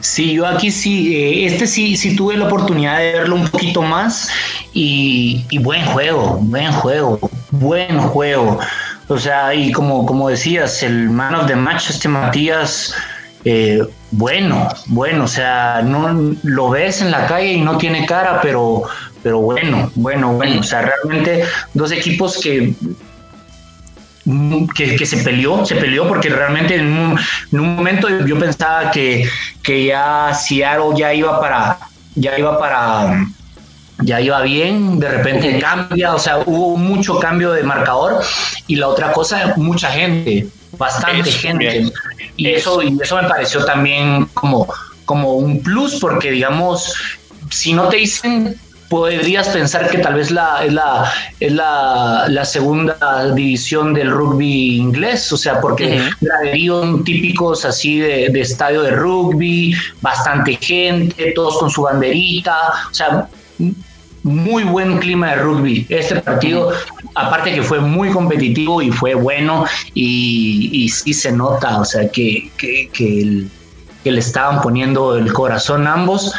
[0.00, 3.82] Sí, yo aquí sí, eh, este sí, sí tuve la oportunidad de verlo un poquito
[3.82, 4.30] más
[4.72, 7.18] y, buen juego, buen juego,
[7.50, 8.58] buen juego.
[9.08, 12.94] O sea, y como, como decías, el man of the match, este Matías,
[13.44, 18.40] eh, bueno, bueno, o sea, no lo ves en la calle y no tiene cara,
[18.42, 18.84] pero,
[19.22, 20.60] pero bueno, bueno, bueno.
[20.60, 22.74] O sea, realmente dos equipos que
[24.74, 27.18] que, se peleó, se peleó porque realmente en un,
[27.76, 29.28] momento yo pensaba que,
[29.62, 31.78] que ya Seattle ya iba para,
[32.14, 33.26] ya iba para,
[34.02, 38.22] ya iba bien, de repente cambia, o sea, hubo mucho cambio de marcador
[38.66, 41.90] y la otra cosa, mucha gente, bastante gente.
[42.36, 44.66] Y eso, y eso me pareció también como,
[45.04, 46.94] como un plus porque digamos,
[47.50, 48.58] si no te dicen
[48.90, 55.32] podrías pensar que tal vez la, es, la, es la, segunda división del rugby inglés,
[55.32, 61.82] o sea, porque uh típicos así de, estadio de rugby, bastante gente, todos con su
[61.82, 62.56] banderita,
[62.90, 63.28] o sea,
[64.24, 65.86] muy buen clima de rugby.
[65.88, 66.72] Este partido,
[67.14, 72.08] aparte que fue muy competitivo y fue bueno, y, y sí se nota, o sea,
[72.08, 76.32] que, que, que le estaban poniendo el corazón ambos.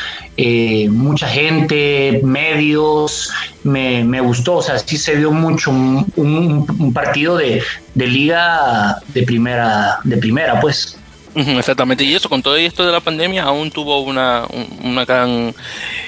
[0.44, 3.30] Eh, mucha gente, medios,
[3.64, 7.62] me, me, gustó, o sea, sí se vio mucho un, partido de,
[7.94, 10.98] liga de primera, de primera, pues.
[11.36, 14.48] Exactamente, y eso con todo esto de la pandemia aún tuvo una,
[14.84, 15.54] una gran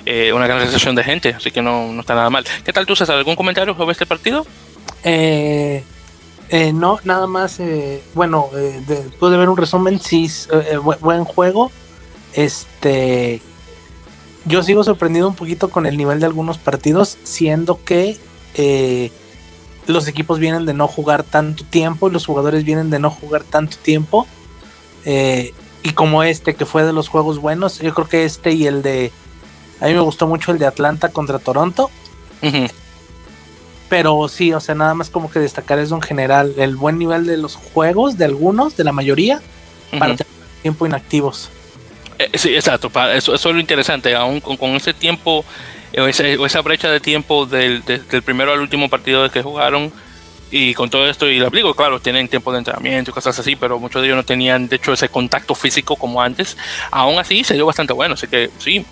[0.03, 2.43] eh, una gran recepción de gente, así que no, no, está nada mal.
[2.65, 3.17] ¿Qué tal tú, César?
[3.17, 4.47] ¿Algún comentario sobre este partido?
[5.03, 5.83] Eh,
[6.73, 7.61] no, nada más,
[8.15, 8.49] bueno,
[9.19, 10.27] pude ver un resumen, sí,
[11.01, 11.71] buen juego.
[12.33, 13.39] Este,
[14.45, 18.17] yo sigo sorprendido un poquito con el nivel de algunos partidos, siendo que
[18.55, 19.11] eh,
[19.87, 23.43] los equipos vienen de no jugar tanto tiempo y los jugadores vienen de no jugar
[23.43, 24.27] tanto tiempo.
[25.05, 28.67] Eh, y como este, que fue de los juegos buenos, yo creo que este y
[28.67, 29.11] el de...
[29.81, 31.89] A mí me gustó mucho el de Atlanta contra Toronto.
[33.89, 37.25] Pero sí, o sea, nada más como que destacar eso en general, el buen nivel
[37.25, 39.41] de los juegos, de algunos, de la mayoría,
[39.97, 41.49] para tener tiempo inactivos.
[42.19, 42.91] Eh, sí, exacto.
[43.13, 44.15] eso, eso, es lo interesante.
[44.15, 45.45] Aún con, ese tiempo,
[45.97, 49.91] o esa, brecha de tiempo del, del primero al último partido que jugaron,
[50.55, 53.55] y con todo esto, y lo digo, claro, tienen tiempo de entrenamiento y cosas así,
[53.55, 56.55] pero muchos de ellos no tenían, de hecho, ese contacto físico como antes.
[56.91, 58.85] Aún así, se dio bastante bueno, así que sí,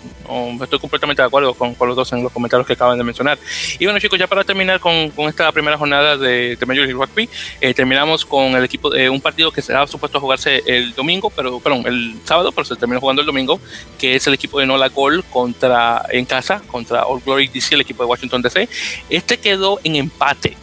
[0.60, 3.38] estoy completamente de acuerdo con, con, los dos en los comentarios que acaban de mencionar.
[3.78, 6.94] Y bueno, chicos, ya para terminar con, con esta primera jornada de, de Major League
[6.94, 7.28] Rugby,
[7.60, 10.92] eh, terminamos con el equipo de un partido que se ha supuesto a jugarse el
[10.94, 13.60] domingo, pero, perdón, el sábado, pero se terminó jugando el domingo,
[14.00, 17.82] que es el equipo de Nola Gol contra, en casa, contra All Glory DC, el
[17.82, 18.68] equipo de Washington DC.
[19.08, 20.56] Este quedó en empate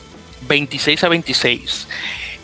[0.48, 1.88] 26 a 26.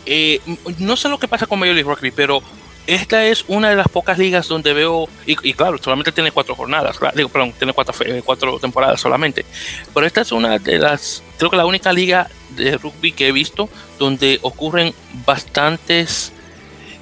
[0.06, 0.40] Eh,
[0.78, 2.42] no sé lo que pasa con Major Rugby, pero
[2.86, 6.98] esta es una de las pocas ligas donde veo, y, claro, solamente tiene cuatro jornadas,
[7.16, 7.92] digo, perdón, tiene cuatro,
[8.24, 9.44] cuatro temporadas solamente,
[9.92, 13.32] pero esta es una de las, creo que la única liga de rugby que he
[13.32, 13.68] visto
[13.98, 14.94] donde ocurren
[15.26, 16.32] bastantes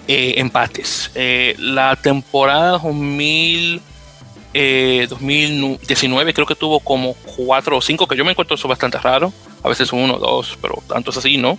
[0.08, 1.10] eh, empates.
[1.14, 3.82] Eh, la temporada 2000,
[5.08, 9.34] 2019 creo que tuvo como cuatro o cinco, que yo me encuentro eso bastante raro
[9.64, 11.58] a veces uno, dos, pero tantos así, ¿no?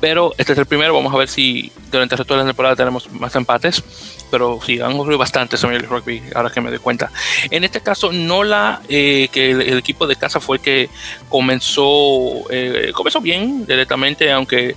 [0.00, 2.74] Pero este es el primero, vamos a ver si durante el resto de la temporada
[2.74, 3.84] tenemos más empates,
[4.30, 7.12] pero sí, han ocurrido bastantes en el rugby, ahora que me doy cuenta.
[7.50, 10.88] En este caso, Nola, eh, que el, equipo de casa fue el que
[11.28, 14.74] comenzó, eh, comenzó bien directamente, aunque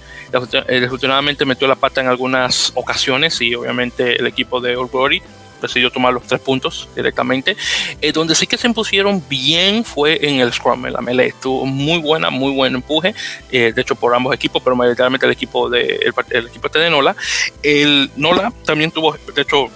[0.67, 5.23] desafortunadamente metió la pata en algunas ocasiones y obviamente el equipo de Old Glory
[5.61, 7.55] decidió tomar los tres puntos directamente.
[8.01, 11.33] Eh, donde sí que se impusieron bien fue en el Scrum, en la melee.
[11.41, 13.13] Tuvo muy buena, muy buen empuje,
[13.51, 17.15] eh, de hecho por ambos equipos, pero mayoritariamente el equipo de, el, equipo de Nola.
[17.63, 19.69] El Nola también tuvo, de hecho,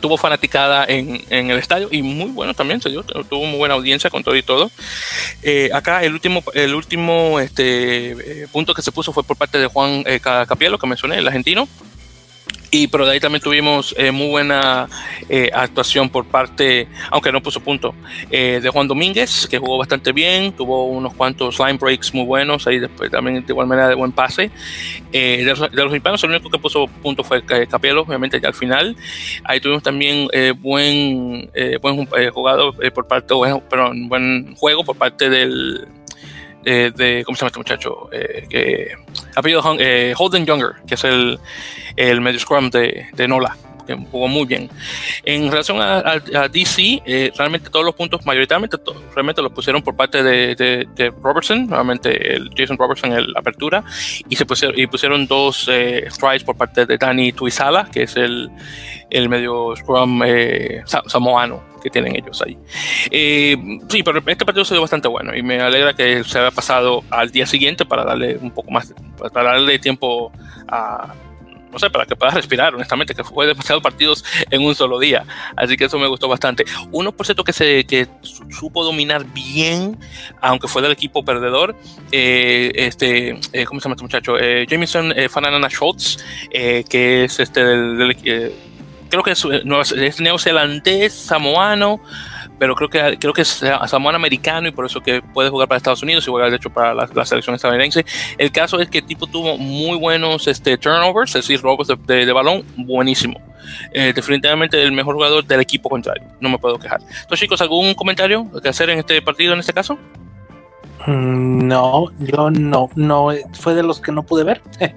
[0.00, 3.74] tuvo fanaticada en, en, el estadio y muy bueno también se dio, tuvo muy buena
[3.74, 4.70] audiencia con todo y todo.
[5.42, 9.66] Eh, acá el último, el último este, punto que se puso fue por parte de
[9.66, 11.68] Juan Capielo, que mencioné, el argentino,
[12.70, 14.88] Y pero de ahí también tuvimos eh, muy buena
[15.28, 17.94] eh, actuación por parte, aunque no puso punto,
[18.30, 22.66] eh, de Juan Domínguez, que jugó bastante bien, tuvo unos cuantos line breaks muy buenos,
[22.66, 24.50] ahí después también de igual manera de buen pase.
[25.12, 28.54] de, los, de, los, hispanos, el único que puso punto fue Capelo, obviamente ya al
[28.54, 28.96] final.
[29.44, 30.28] Ahí tuvimos también
[30.60, 31.50] buen,
[31.80, 33.34] buen jugador por parte,
[33.70, 35.86] perdón, buen juego por parte del
[36.66, 38.08] eh, de, ¿cómo se llama este muchacho?
[38.10, 38.88] Eh, que,
[39.36, 41.38] apellido eh, Holden Younger, que es el,
[41.94, 43.56] el medio scrum de, de Nola
[43.86, 44.68] que jugó muy bien.
[45.24, 48.76] En relación a, a, DC, eh, realmente todos los puntos, mayoritariamente,
[49.14, 53.40] realmente los pusieron por parte de, de, de, Robertson, nuevamente el Jason Robertson en la
[53.40, 53.84] apertura,
[54.28, 56.08] y se pusieron, y pusieron dos eh,
[56.44, 58.50] por parte de Danny Tuizala, que es el,
[59.10, 62.58] el medio scrum eh, samoano que tienen ellos ahí.
[63.10, 63.56] Eh,
[63.88, 67.04] sí, pero este partido se dio bastante bueno y me alegra que se haya pasado
[67.10, 68.92] al día siguiente para darle un poco más,
[69.32, 70.32] para darle tiempo
[70.68, 71.14] a,
[71.70, 75.24] no sé, para que pueda respirar, honestamente, que fue demasiados partidos en un solo día.
[75.56, 76.64] Así que eso me gustó bastante.
[76.92, 78.08] Uno por cierto que se que
[78.50, 79.98] supo dominar bien,
[80.40, 81.76] aunque fue del equipo perdedor,
[82.12, 84.38] eh, este, eh, ¿cómo se llama este muchacho?
[84.38, 86.18] Eh, Jameson eh, Fananana Schultz,
[86.50, 88.52] que es este del, del
[89.08, 92.00] creo que es, es neozelandés, samoano,
[92.58, 95.76] pero creo que creo que es samoano americano y por eso que puede jugar para
[95.76, 98.04] Estados Unidos y juega de hecho para la, la, selección estadounidense.
[98.38, 101.96] El caso es que el tipo tuvo muy buenos este, turnovers, es decir, robos de,
[102.06, 103.40] de, de balón, buenísimo.
[103.92, 107.00] Eh, definitivamente el mejor jugador del equipo contrario, no me puedo quejar.
[107.02, 109.98] Entonces chicos, ¿algún comentario que hacer en este partido en este caso?
[111.06, 114.62] No, yo no, no, fue de los que no pude ver.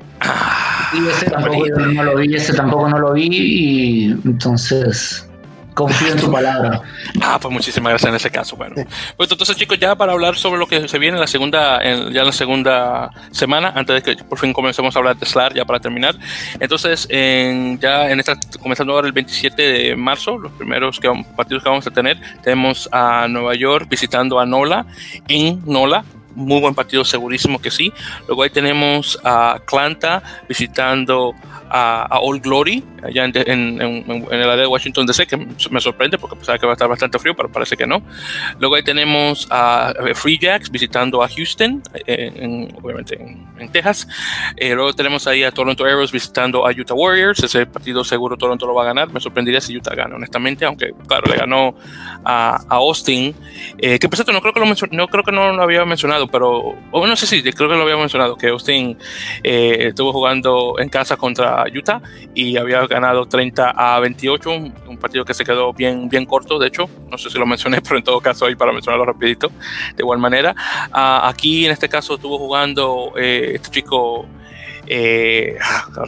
[0.91, 5.28] Y ese tampoco no lo vi, ese tampoco no lo vi, y entonces
[5.79, 6.81] confío en tu palabra.
[7.21, 8.57] Ah, pues muchísimas gracias en ese caso.
[8.57, 8.75] Bueno,
[9.15, 12.11] pues entonces chicos, ya para hablar sobre lo que se viene en la segunda, en,
[12.11, 15.53] ya en la segunda semana, antes de que por fin comencemos a hablar de SLAR,
[15.53, 16.15] ya para terminar.
[16.59, 21.63] Entonces, en, ya en esta, comenzando ahora el 27 de marzo, los primeros que, partidos
[21.63, 24.85] que vamos a tener, tenemos a Nueva York visitando a Nola
[25.29, 26.03] en Nola,
[26.35, 27.93] muy buen partido, segurísimo que sí.
[28.27, 31.33] Luego ahí tenemos a Atlanta visitando
[31.69, 35.37] a, a Old Glory, allá en, en, en, en, el área de Washington DC, que
[35.37, 38.01] me sorprende porque pensaba que va a estar bastante frío, pero parece que no.
[38.59, 41.81] Luego ahí tenemos a Free Jacks visitando a Houston,
[42.81, 44.07] obviamente en, Texas.
[44.55, 47.43] Eh, luego tenemos ahí a Toronto Arrows visitando a Utah Warriors.
[47.43, 49.11] Ese partido seguro Toronto lo va a ganar.
[49.11, 51.75] Me sorprendería si Utah gana, honestamente, aunque claro, le ganó
[52.23, 53.35] a, a Austin,
[53.77, 56.27] eh, que por cierto no creo que, lo no creo que no lo había mencionado,
[56.27, 58.97] pero o no sé si creo que lo había mencionado, que Austin
[59.43, 62.01] eh, estuvo jugando en casa contra Utah
[62.33, 66.67] y había ganado 30 a 28, un, partido que se quedó bien, bien corto, de
[66.67, 69.49] hecho, no sé si lo mencioné, pero en todo caso ahí para mencionarlo rapidito,
[69.95, 70.55] de igual manera.
[70.89, 74.25] Uh, aquí en este caso estuvo jugando eh, este chico,
[74.87, 75.57] eh,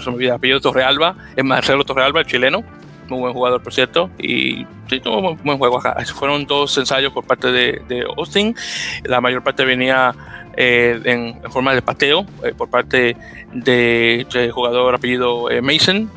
[0.03, 2.63] se me apellido Torrealba, es Marcelo Torrealba, el chileno,
[3.07, 5.95] muy buen jugador, por cierto, y sí, tuvo un buen juego acá.
[6.15, 8.55] Fueron dos ensayos por parte de, de Austin,
[9.03, 10.15] la mayor parte venía
[10.57, 13.15] eh, en, en, forma de pateo eh, por parte
[13.53, 16.09] de, de jugador apellido eh, Mason,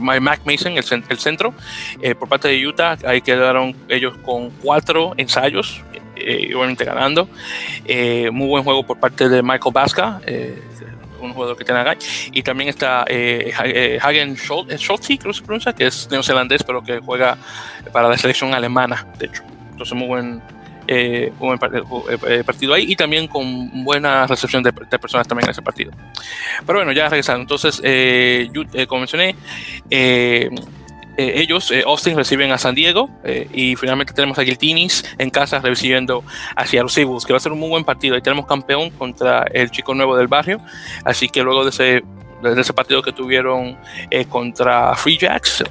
[0.00, 1.54] Mac Mason, el, el centro.
[2.18, 5.82] por parte de Utah, ahí quedaron ellos con cuatro ensayos,
[6.16, 7.28] igualmente ganando.
[8.32, 10.20] muy buen juego por parte de Michael Basca
[11.24, 11.96] un jugador que tiene acá.
[12.32, 13.52] Y también está eh,
[14.00, 17.36] Hagen Scholze, creo que se pronuncia, que es neozelandés, pero que juega
[17.92, 19.42] para la selección alemana, de hecho.
[19.72, 20.42] Entonces, muy buen,
[20.86, 25.62] eh, buen partido ahí y también con buena recepción de, de, personas también en ese
[25.62, 25.92] partido.
[26.66, 27.42] Pero bueno, ya regresando.
[27.42, 29.34] Entonces, eh, eh, como mencioné,
[31.16, 33.08] ellos, Austin, reciben a San Diego
[33.52, 36.24] y finalmente tenemos a Guiltinis en casa recibiendo
[36.56, 38.16] hacia los Eagles, que va a ser un muy buen partido.
[38.16, 40.60] Ahí tenemos campeón contra el chico nuevo del barrio.
[41.04, 42.02] Así que luego de ese
[42.50, 43.76] desde ese partido que tuvieron
[44.10, 45.64] eh, contra Free Jacks,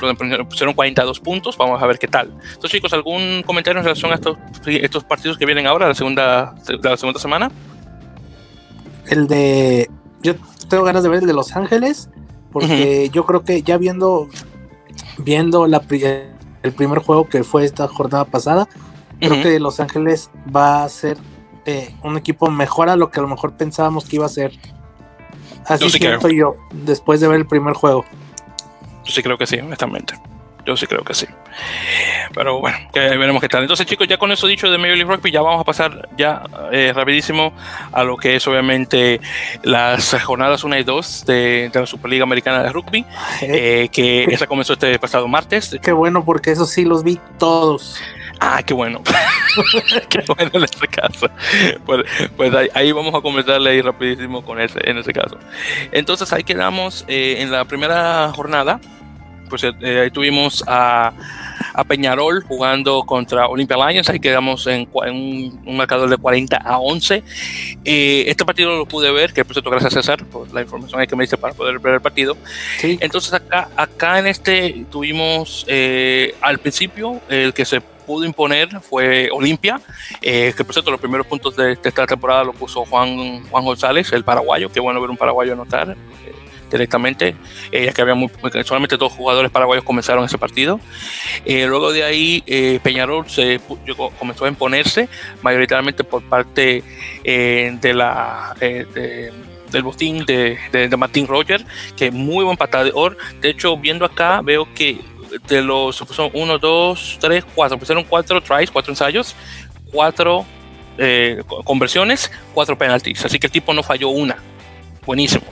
[0.00, 2.28] donde pusieron 42 puntos, vamos a ver qué tal.
[2.28, 6.54] Entonces, chicos, ¿algún comentario en relación a estos, estos partidos que vienen ahora, la segunda,
[6.82, 7.50] la segunda semana?
[9.06, 9.90] El de.
[10.22, 10.34] Yo
[10.68, 12.10] tengo ganas de ver el de Los Ángeles,
[12.52, 12.66] porque
[13.06, 13.10] uh -huh.
[13.10, 14.28] yo creo que ya viendo,
[15.18, 15.82] viendo la,
[16.62, 18.68] el primer juego que fue esta jornada pasada,
[19.18, 19.42] creo uh -huh.
[19.42, 21.16] que Los Ángeles va a ser
[21.66, 24.52] eh, un equipo mejor a lo que a lo mejor pensábamos que iba a ser.
[25.66, 26.54] Así yo sí siento creo.
[26.54, 28.04] yo, después de ver el primer juego.
[29.04, 30.14] Yo sí creo que sí, honestamente.
[30.66, 31.26] Yo sí creo que sí.
[32.34, 33.62] Pero bueno, que veremos qué tal.
[33.62, 36.42] Entonces, chicos, ya con eso dicho de Major League Rugby, ya vamos a pasar ya
[36.70, 37.52] eh, rapidísimo
[37.92, 39.20] a lo que es obviamente
[39.62, 43.04] las jornadas 1 y 2 de, de la Superliga Americana de Rugby,
[43.40, 45.76] eh, que esa comenzó este pasado martes.
[45.82, 48.00] Qué bueno, porque eso sí los vi todos.
[48.40, 49.02] Ah, qué bueno.
[50.08, 51.28] qué bueno en ese caso.
[51.84, 52.04] Pues,
[52.36, 55.38] pues ahí, vamos a comenzarle ahí rapidísimo con ese, en ese caso.
[55.92, 58.80] Entonces ahí quedamos eh, en la primera jornada.
[59.48, 61.12] Pues eh, ahí tuvimos a
[61.74, 64.08] a Peñarol jugando contra Olympia Lions.
[64.08, 67.22] Ahí quedamos en, un, marcador de 40 a 11.
[67.84, 71.16] Eh, este partido lo pude ver, que por cierto, gracias César por la información que
[71.16, 72.36] me dice para poder ver el partido.
[72.82, 77.80] Entonces acá, acá en este tuvimos eh, al principio el que se
[78.10, 79.80] pudo imponer fue Olimpia,
[80.20, 84.12] eh, que por cierto los primeros puntos de, esta temporada lo puso Juan, Juan González,
[84.12, 85.96] el paraguayo, qué bueno ver un paraguayo anotar
[86.68, 87.36] directamente,
[87.70, 88.16] eh, ya que había
[88.64, 90.80] solamente dos jugadores paraguayos comenzaron ese partido.
[91.44, 93.60] Eh, luego de ahí, eh, Peñarol se
[94.18, 95.08] comenzó a imponerse,
[95.40, 96.82] mayoritariamente por parte
[97.24, 98.56] de la
[99.70, 101.64] del botín de, de, Martín Roger,
[101.96, 103.16] que muy buen patador.
[103.40, 104.98] De hecho, viendo acá, veo que
[105.46, 109.34] de los son uno, dos, tres, cuatro, pusieron cuatro tries, cuatro ensayos,
[109.92, 110.46] cuatro
[111.64, 113.24] conversiones, cuatro penalties.
[113.24, 114.36] Así que el tipo no falló una.
[115.06, 115.44] Buenísimo.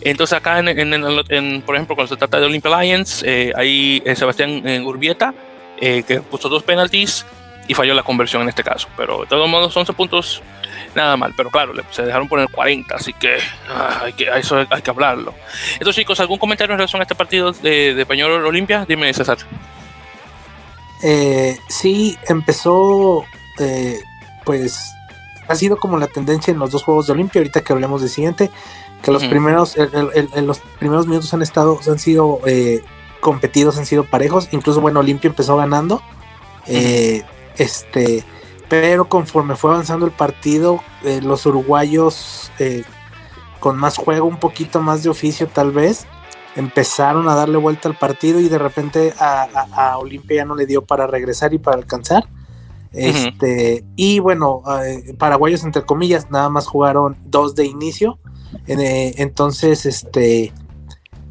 [0.00, 4.66] Entonces acá, en, por ejemplo, cuando se trata de Olympia Lions, eh, hay eh, Sebastián
[4.66, 5.34] eh, Urbieta,
[5.78, 7.24] que puso dos penalties
[7.68, 8.88] y falló la conversión en este caso.
[8.96, 10.42] Pero de todos modos, 11 puntos,
[10.98, 11.32] nada mal.
[11.36, 13.38] Pero claro, se dejaron poner 40, así que,
[13.68, 15.34] ah, hay que eso hay que hablarlo.
[15.74, 18.84] Entonces, chicos, ¿algún comentario en relación a este partido de, de Peñarol Olimpia?
[18.86, 19.38] Dime, César.
[21.68, 23.24] sí, empezó,
[24.44, 24.92] pues
[25.48, 28.10] ha sido como la tendencia en los dos juegos de Olimpia, ahorita que hablemos del
[28.10, 28.50] siguiente
[29.02, 32.82] que los primeros en los primeros minutos han estado han sido eh,
[33.20, 36.02] competidos han sido parejos incluso bueno Olimpia empezó ganando
[36.66, 37.22] eh,
[37.56, 38.24] este
[38.68, 42.50] pero conforme fue avanzando el partido eh, los uruguayos
[43.60, 46.06] con más juego un poquito más de oficio tal vez
[46.56, 50.82] empezaron a darle vuelta al partido y de repente a, Olimpia ya no le dio
[50.82, 52.24] para regresar y para alcanzar.
[52.90, 54.62] Este y bueno
[55.18, 58.18] paraguayos entre comillas nada más jugaron dos de inicio.
[58.66, 60.52] Eh, entonces, este,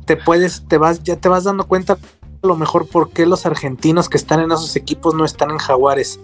[0.05, 3.45] te puedes, te vas, ya te vas dando cuenta a lo mejor por qué los
[3.45, 6.19] argentinos que están en esos equipos no están en Jaguares.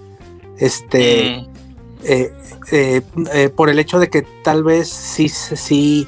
[0.57, 1.47] Este, mm.
[2.03, 2.31] eh,
[2.71, 6.07] eh, por el hecho de que tal vez sí, sí,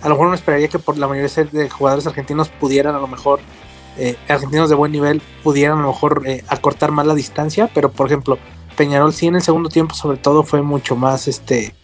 [0.00, 3.08] a lo mejor uno esperaría que por la mayoría de jugadores argentinos pudieran a lo
[3.08, 3.40] mejor,
[4.28, 8.38] argentinos de buen nivel, pudieran a lo mejor acortar más la distancia, pero por ejemplo,
[8.76, 11.74] Peñarol sí en el segundo tiempo sobre todo fue mucho más, este,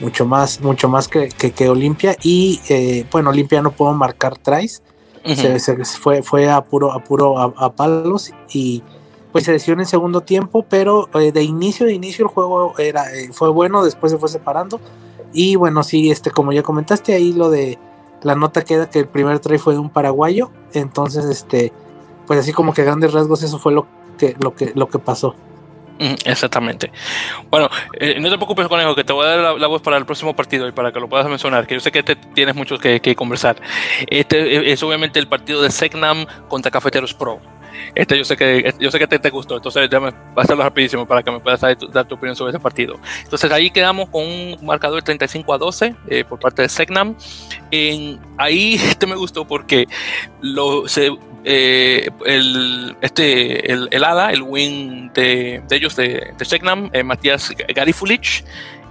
[0.00, 2.16] mucho más, mucho más que, que, Olimpia.
[2.22, 4.82] Y eh, bueno, Olimpia no pudo marcar tries.
[5.24, 8.82] se, fue, fue a puro, a puro a, palos y
[9.36, 13.14] pues se decidió en segundo tiempo, pero eh, de inicio, de inicio el juego era,
[13.14, 14.80] eh, fue bueno, después se fue separando.
[15.34, 17.78] Y bueno, sí, este, como ya comentaste, ahí lo de
[18.22, 20.50] la nota queda que el primer try fue de un paraguayo.
[20.72, 21.70] Entonces, este,
[22.26, 25.34] pues así como que grandes rasgos, eso fue lo que, lo que, lo que pasó.
[25.98, 26.90] Exactamente.
[27.50, 27.68] Bueno,
[28.00, 30.34] eh, no te preocupes, Conejo, que te voy a dar la, voz para el próximo
[30.34, 33.14] partido y para que lo puedas mencionar, que yo sé que te, tienes mucho que,
[33.14, 33.56] conversar.
[34.06, 37.38] Este es obviamente el partido de Segnam contra Cafeteros Pro.
[37.94, 40.40] Este yo sé que yo sé que te, te gustó, entonces ya me, va a
[40.42, 42.98] hacerlo rapidísimo para que me puedas dar, tu opinión sobre ese partido.
[43.22, 47.16] Entonces ahí quedamos con un marcador de 35 a 12 eh, por parte de Segnam.
[47.70, 49.86] En, ahí este me gustó porque
[50.40, 51.10] lo, se,
[51.44, 57.02] eh, el, este, el, el ADA, el win de, de ellos de, de Segnam, eh,
[57.02, 58.44] Matías Garifulich,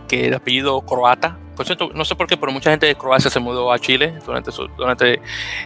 [0.08, 1.38] que de apellido croata.
[1.56, 4.14] Por cierto, no sé por qué, pero mucha gente de Croacia se mudó a Chile
[4.26, 5.22] durante, durante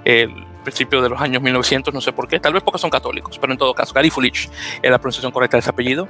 [0.06, 3.38] el principio de los años 1900, no sé por qué, tal vez porque son católicos,
[3.40, 4.50] pero en todo caso, Garifulich
[4.82, 6.08] es la pronunciación correcta de ese apellido.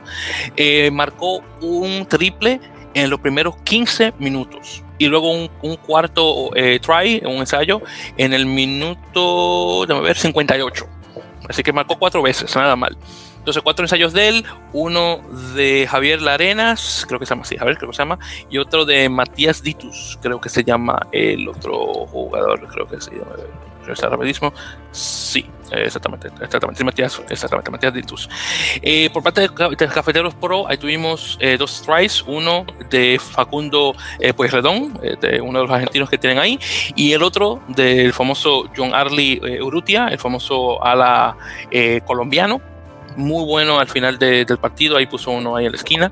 [0.56, 2.60] Eh, marcó un triple
[2.94, 7.82] en los primeros 15 minutos y luego un, cuarto eh, try, un ensayo,
[8.18, 10.86] en el minuto, déjame ver, 58.
[11.48, 12.98] Así que marcó cuatro veces, nada mal.
[13.38, 15.22] Entonces, cuatro ensayos de él, uno
[15.56, 18.20] de Javier Larenas, creo que se llama así, Javier, creo que se llama,
[18.50, 23.12] y otro de Matías Ditus, creo que se llama el otro jugador, creo que se
[23.12, 23.32] llama
[23.94, 24.54] está rapidísimo.
[24.92, 28.30] Sí, exactamente, exactamente, Matías, exactamente, Matías Diltus.
[28.82, 29.50] Eh, por parte de,
[29.88, 35.60] Cafeteros Pro, ahí tuvimos eh, dos tries, uno de Facundo eh, Pueyrredón, eh, de uno
[35.60, 36.60] de los argentinos que tienen ahí,
[36.96, 41.38] y el otro del famoso John Arley Urrutia, el famoso ala
[42.06, 42.62] colombiano,
[43.16, 46.12] muy bueno al final del partido, ahí puso uno ahí en la esquina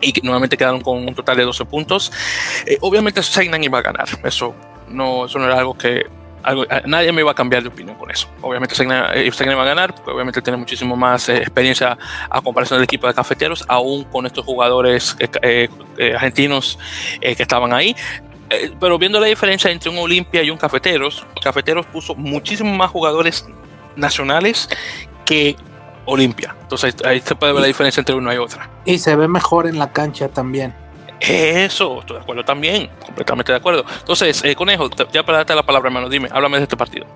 [0.00, 2.12] y que nuevamente quedaron con un total de 12 puntos.
[2.80, 4.54] obviamente Seinan iba a ganar, eso
[4.88, 6.06] no, eso no era algo que
[6.86, 8.28] nadie me iba a cambiar de opinión con eso.
[8.40, 11.96] Obviamente Segna, eh, va a ganar, porque obviamente tiene muchísimo más eh, experiencia
[12.30, 15.68] a comparación del equipo de cafeteros, aún con estos jugadores eh,
[16.14, 16.78] argentinos
[17.20, 17.94] que estaban ahí.
[18.80, 23.46] pero viendo la diferencia entre un Olimpia y un Cafeteros, Cafeteros puso muchísimos más jugadores
[23.96, 24.68] nacionales
[25.24, 25.56] que
[26.04, 26.54] Olimpia.
[26.62, 28.68] Entonces ahí, se puede ver la diferencia entre una y otra.
[28.84, 30.74] Y se ve mejor en la cancha también.
[31.28, 33.84] Eso, estoy de acuerdo también, completamente de acuerdo.
[34.00, 37.06] Entonces, eh, Conejo, ya para darte la palabra, hermano, dime, háblame de este partido.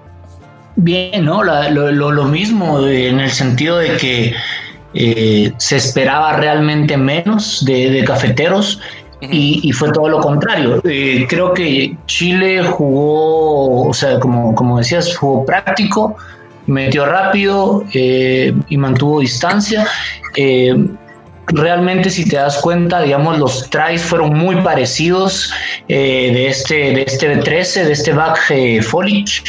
[0.76, 1.42] Bien, ¿no?
[1.42, 4.34] lo, mismo en el sentido de que
[4.92, 8.80] eh, se esperaba realmente menos de, cafeteros
[9.22, 10.80] y, fue todo lo contrario.
[10.84, 16.16] Eh, creo que Chile jugó, o sea, como, como decías, jugó práctico,
[16.66, 19.86] metió rápido eh, y mantuvo distancia.
[21.48, 25.52] Realmente, si te das cuenta, digamos, los tries fueron muy parecidos
[25.88, 28.38] de este de este 13 de este back
[28.82, 29.42] foliage.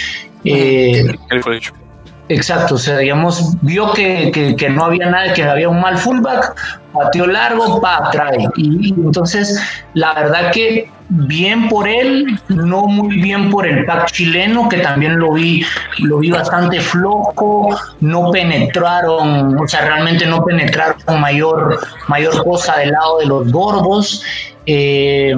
[2.29, 6.55] Exacto, o sea, digamos, vio que, que, no había nada, que había un mal fullback,
[6.91, 8.49] pateó largo, pa, trae.
[8.57, 9.61] Y, entonces,
[9.93, 15.17] la verdad que bien por él, no muy bien por el pack chileno, que también
[15.17, 15.63] lo vi,
[15.99, 22.91] lo vi bastante flojo, no penetraron, o sea, realmente no penetraron mayor, mayor cosa del
[22.91, 24.23] lado de los gordos.
[24.65, 25.33] Eh,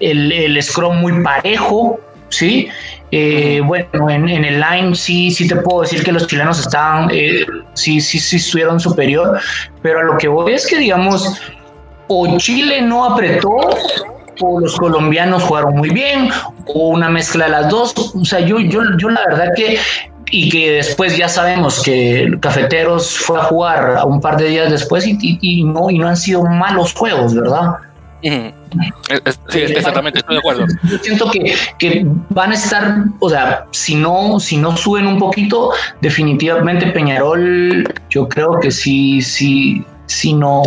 [0.00, 2.68] el, el scrum muy parejo, ¿sí?
[3.12, 7.46] Eh, bueno, en, el line sí, sí te puedo decir que los chilenos estaban, eh,
[7.74, 9.38] sí, sí, sí estuvieron superior,
[9.80, 11.40] pero a lo que voy es que, digamos,
[12.08, 13.56] o Chile no apretó,
[14.40, 16.30] o los colombianos jugaron muy bien,
[16.66, 17.94] o una mezcla de las dos.
[18.14, 19.78] O sea, yo, yo, yo la verdad que
[20.30, 25.06] y que después ya sabemos que Cafeteros fue a jugar un par de días después
[25.06, 27.76] y, y, no, y no han sido malos juegos, ¿verdad?
[28.22, 30.66] Sí, exactamente, estoy de acuerdo.
[30.84, 35.18] Yo siento que, que, van a estar, o sea, si no, si no suben un
[35.18, 35.70] poquito,
[36.00, 40.62] definitivamente Peñarol, yo creo que sí, sí, sí no,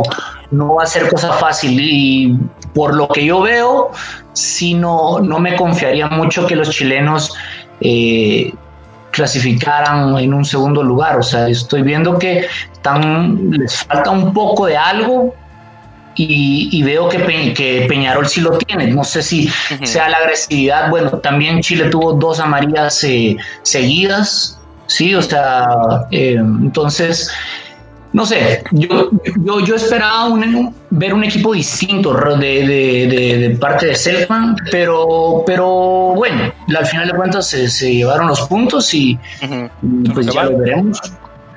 [0.52, 1.80] no va a ser cosa fácil.
[1.82, 2.38] Y
[2.74, 3.92] por lo que yo veo,
[4.34, 7.34] sí no, no me confiaría mucho que los chilenos
[7.82, 8.54] eh,
[9.12, 11.18] clasificaran en un segundo lugar.
[11.18, 15.34] O sea, estoy viendo que están, les falta un poco de algo
[16.16, 18.88] y, veo que, que, Peñarol sí lo tiene.
[18.88, 19.50] No sé si
[19.84, 20.90] sea la agresividad.
[20.90, 25.68] Bueno, también Chile tuvo dos amarillas eh, seguidas, sí, o sea,
[26.12, 27.32] eh, entonces,
[28.12, 29.12] no sé, yo,
[29.44, 30.36] yo, yo esperaba
[30.90, 37.14] ver un equipo distinto de, de, parte de Selkman, pero, pero bueno, al final de
[37.14, 39.18] cuentas se, llevaron los puntos y,
[40.14, 41.00] pues ya lo veremos.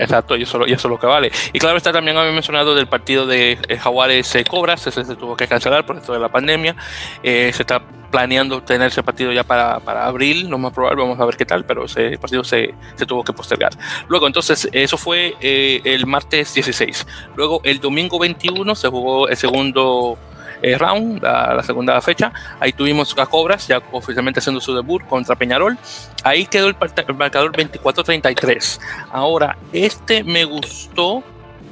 [0.02, 1.30] Exacto, y eso, es lo que vale.
[1.52, 5.14] Y claro, está también había mencionado del partido de eh, Jaguares eh, Cobras, ese se
[5.14, 6.74] tuvo que cancelar por esto de la pandemia.
[7.22, 7.80] Eh, se está
[8.10, 11.46] planeando tener ese partido ya para, para, abril, lo más probable, vamos a ver qué
[11.46, 13.72] tal, pero ese partido se, se tuvo que postergar.
[14.08, 17.06] Luego, entonces, eso fue el martes 16.
[17.36, 20.18] Luego, el domingo 21 se jugó el segundo
[20.62, 22.32] eh, round, la, segunda fecha.
[22.60, 25.76] Ahí tuvimos a Cobras ya oficialmente haciendo su debut contra Peñarol.
[26.22, 26.76] Ahí quedó el,
[27.16, 28.80] marcador 24-33.
[29.10, 31.22] Ahora, este me gustó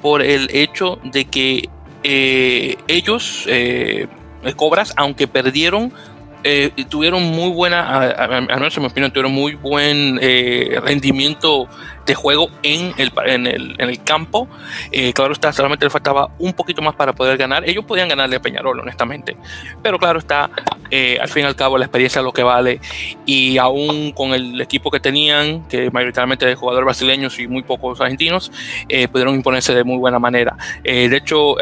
[0.03, 1.69] por el hecho de que
[2.03, 4.09] eh, ellos, eh,
[4.57, 5.93] Cobras, aunque perdieron,
[6.89, 10.19] tuvieron muy buena, a, menos en mi opinión, tuvieron muy buen
[10.83, 11.69] rendimiento
[12.07, 14.49] de juego en el, en el, en el campo.
[14.91, 17.69] Eh, claro está, solamente le faltaba un poquito más para poder ganar.
[17.69, 19.37] Ellos podían ganarle a Peñarol, honestamente.
[19.83, 20.51] Pero claro está,
[20.91, 22.81] eh, al fin y al cabo la experiencia es lo que vale.
[23.27, 28.01] Y aún con el equipo que tenían, que mayoritariamente de jugadores brasileños y muy pocos
[28.01, 28.51] argentinos,
[28.89, 30.57] eh, pudieron imponerse de muy buena manera.
[30.83, 31.57] de hecho,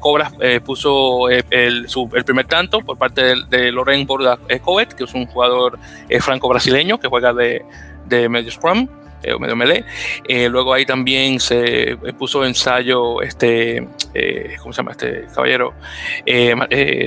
[0.00, 0.32] Cobras
[0.64, 5.14] puso el, su, el, primer tanto por parte de, de Loren Borda Coet, que es
[5.14, 5.78] un jugador
[6.20, 7.64] franco-brasileño que juega de,
[8.06, 8.88] de medio scrum
[9.24, 9.84] eh, medio melee.
[10.28, 15.74] Eh, luego ahí también se puso ensayo este, eh, ¿cómo se llama este caballero?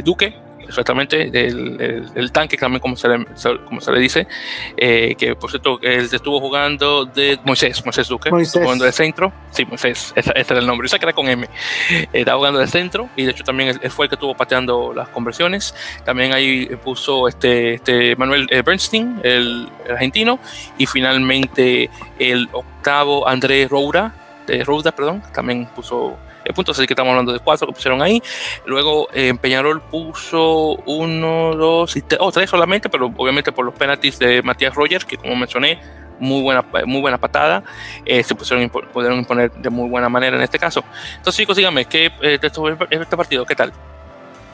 [0.04, 0.34] Duque,
[0.68, 3.26] exactamente, el, tanque también como se le,
[3.66, 4.28] como se le dice,
[4.76, 9.66] eh, que por cierto él estuvo jugando de Moisés, Moisés Duque, jugando de centro, sí,
[9.66, 11.48] Moisés, ese, era el nombre, esa que era con M,
[11.90, 14.94] eh, estaba jugando de centro y de hecho también él, fue el que estuvo pateando
[14.94, 15.74] las conversiones,
[16.06, 20.40] también ahí puso este, este Manuel eh, Bernstein, el, argentino,
[20.78, 21.90] y finalmente
[22.20, 24.14] el octavo Andrés Roura,
[24.48, 26.18] de Rouda, perdón, también puso
[26.54, 28.22] puntos, así que estamos hablando de cuatro que pusieron ahí.
[28.66, 33.74] Luego eh, Peñarol puso uno, dos y tres, oh, tres solamente, pero obviamente por los
[33.74, 35.80] penaltis de Matías Rogers, que como mencioné,
[36.20, 37.64] muy buena, muy buena patada,
[38.06, 40.84] eh, se pusieron, pudieron imponer de muy buena manera en este caso.
[41.16, 43.46] Entonces, chicos, díganme, ¿qué eh, este partido?
[43.46, 43.74] ¿Qué tal?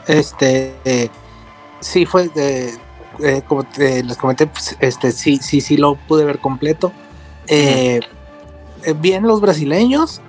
[0.06, 1.08] Este, eh,
[1.80, 2.74] sí, fue, de,
[3.46, 6.92] como les comenté, pues, este, sí, sí, sí lo pude ver completo.
[8.96, 10.20] bien los brasileños,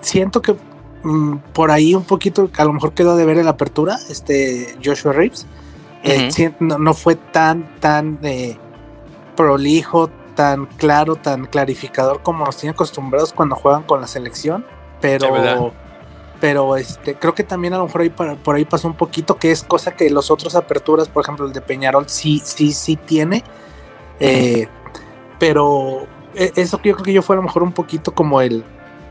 [0.00, 0.54] siento que
[1.02, 4.76] Mm, por ahí un poquito, a lo mejor quedó de ver en la apertura, este
[4.84, 5.46] Joshua Reeves.
[6.04, 8.56] Eh, no, fue tan, tan eh,
[9.36, 14.64] prolijo, tan claro, tan clarificador como nos tienen acostumbrados cuando juegan con la selección,
[15.00, 15.72] pero
[16.40, 19.50] pero este creo que también a lo mejor ahí por ahí pasó un poquito que
[19.50, 23.42] es cosa que los otros aperturas, por ejemplo el de Peñarol sí sí sí tiene,
[24.20, 24.68] eh,
[25.40, 28.64] pero eso que yo creo que yo fue a lo mejor un poquito como el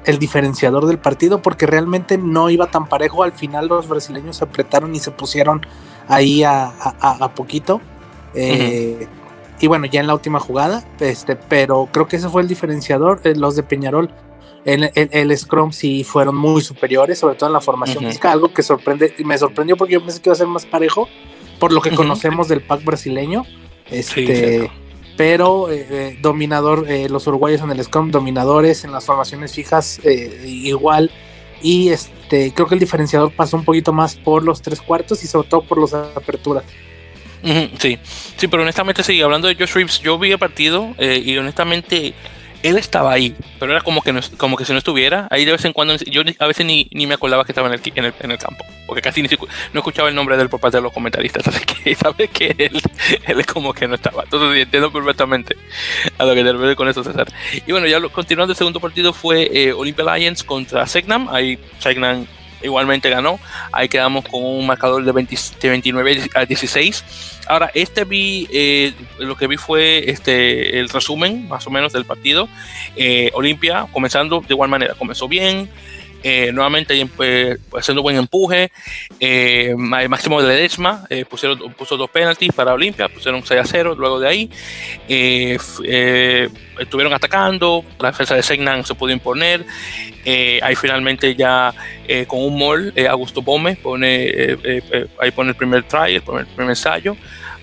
[0.08, 3.24] el diferenciador del partido porque realmente no iba tan parejo.
[3.24, 5.66] Al final los brasileños se apretaron y se pusieron
[6.08, 7.82] ahí a, poquito.
[8.34, 9.08] Eh,
[9.60, 13.20] y bueno, ya en la última jugada, este, pero creo que ese fue el diferenciador.
[13.26, 14.10] Eh, los de Peñarol,
[14.64, 19.14] el, el, Scrum sí fueron muy superiores, sobre todo en la formación algo que sorprende,
[19.26, 21.10] me sorprendió porque yo pensé que iba a ser más parejo,
[21.60, 23.44] por lo que conocemos del pack brasileño.
[23.90, 24.70] Este,
[25.18, 30.00] pero eh, eh, dominador, eh, los uruguayos en el Scrum, dominadores en las formaciones fijas,
[30.46, 31.12] igual.
[31.62, 35.28] Y este, creo que el diferenciador pasó un poquito más por los tres cuartos y
[35.28, 36.64] sobre todo por las aperturas.
[37.80, 37.98] Sí,
[38.36, 42.14] sí, pero honestamente sí, hablando de Josh Reeves, yo vi el partido y honestamente
[42.64, 45.28] él estaba ahí, pero era como que, no, como que si no estuviera.
[45.30, 47.74] Ahí de vez en cuando, yo a veces ni, ni me acordaba que estaba en
[47.76, 49.30] el, en el, en el campo, porque casi ni,
[49.74, 52.82] no escuchaba el nombre del parte de los comentaristas, así que sabes que él,
[53.26, 54.24] él como que no estaba.
[54.24, 55.56] Entonces entiendo perfectamente
[56.18, 57.28] a lo que te refieres con eso, César.
[57.66, 61.30] Y bueno, ya lo, continuando, el segundo partido fue eh, Olympia Lions contra Segnam.
[61.30, 62.26] Ahí Segnam
[62.62, 63.40] igualmente ganó.
[63.72, 67.04] Ahí quedamos con un marcador de, 29 a 16.
[67.48, 72.06] Ahora, este vi, eh, lo que vi fue este, el resumen más o menos del
[72.06, 72.50] partido.
[72.96, 75.70] Eh, Olimpia comenzando de igual manera, comenzó bien,
[76.24, 78.72] eh, nuevamente pues, haciendo buen empuje.
[79.20, 83.96] Eh, Máximo de Ledesma eh, pusieron, puso dos penaltis para Olimpia, pusieron 6 a 0.
[83.98, 84.50] Luego de ahí
[85.08, 85.58] eh,
[86.80, 89.66] estuvieron atacando, la defensa de Segnan se pudo imponer.
[90.62, 91.74] ahí finalmente ya
[92.28, 94.58] con un mol, Augusto Gómez pone,
[95.20, 97.16] ahí pone el primer try, el primer, ensayo.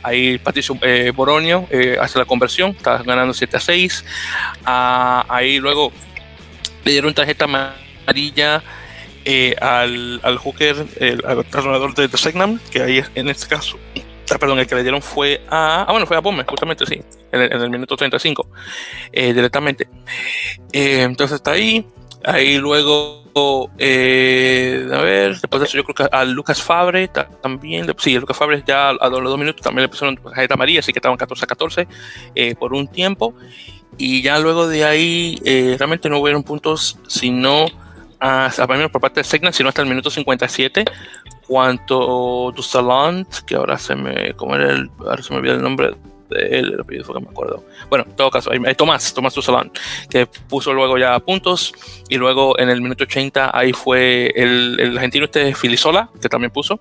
[0.02, 0.78] Ahí Patricio
[1.14, 1.66] Boronio
[2.00, 4.04] hace la conversión, está ganando 7 a 6.
[4.64, 5.92] Ah, ahí luego
[6.84, 7.46] le dieron tarjeta
[8.06, 8.62] amarilla
[9.26, 13.78] eh, al, al hooker, el, al de, de Segnam, que ahí en este caso,
[14.30, 15.86] ah, perdón, el que le dieron fue a.
[15.88, 17.00] Ah, bueno, fue a Bomber, justamente sí,
[17.32, 18.46] en el, minuto 35,
[19.12, 19.88] eh, directamente.
[20.72, 21.86] Eh, entonces está ahí.
[22.22, 27.08] Ahí luego, a ver, después de eso yo creo que a Lucas Fabre
[27.42, 30.80] también, sí, a Lucas Fabre ya a, los dos minutos también le pusieron tarjeta amarilla,
[30.80, 31.88] así que estaban 14 a 14
[32.58, 33.34] por un tiempo.
[33.98, 35.38] Y ya luego de ahí
[35.78, 37.66] realmente no hubieron puntos, sino
[38.24, 40.84] a, menos por parte de Segna, sino hasta el minuto 57,
[41.46, 45.94] cuanto Dusalant, que ahora se me, ¿cómo era el, ahora se me olvida el nombre
[46.30, 47.64] el apellido que me acuerdo.
[47.88, 49.76] Bueno, en todo caso, hay, Tomás, Tomás Dusalant,
[50.08, 51.72] que puso luego ya puntos,
[52.08, 56.50] y luego en el minuto 80 ahí fue el, el argentino este Filisola, que también
[56.50, 56.80] puso.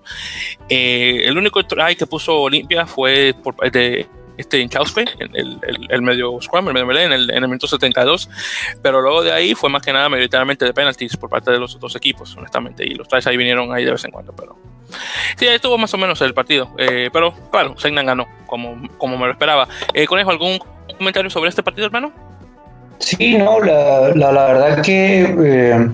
[0.68, 4.06] Eh, el único try que puso Olimpia fue por de
[4.36, 5.30] este Inchauspe, el,
[5.62, 8.28] el, el, medio scrum, el medio melee, en el, en el minuto 72.
[8.82, 11.74] Pero luego de ahí fue más que nada mayoritariamente de penalties por parte de los
[11.74, 12.84] otros equipos, honestamente.
[12.84, 14.34] Y los tries ahí vinieron ahí de vez en cuando.
[14.34, 14.56] Pero
[15.36, 16.70] sí, ahí estuvo más o menos el partido.
[16.78, 19.68] Eh, pero claro, Segnan ganó, como, como me lo esperaba.
[19.92, 20.58] Eh, Conejo, ¿algún
[20.98, 22.12] comentario sobre este partido, hermano?
[22.98, 25.88] Sí, no, la, la, la verdad que eh,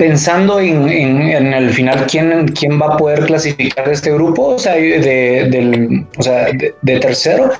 [0.00, 4.72] pensando en, el final quién, quién va a poder clasificar de este grupo, o sea,
[4.72, 6.46] de, del, o sea,
[6.80, 7.50] de, tercero,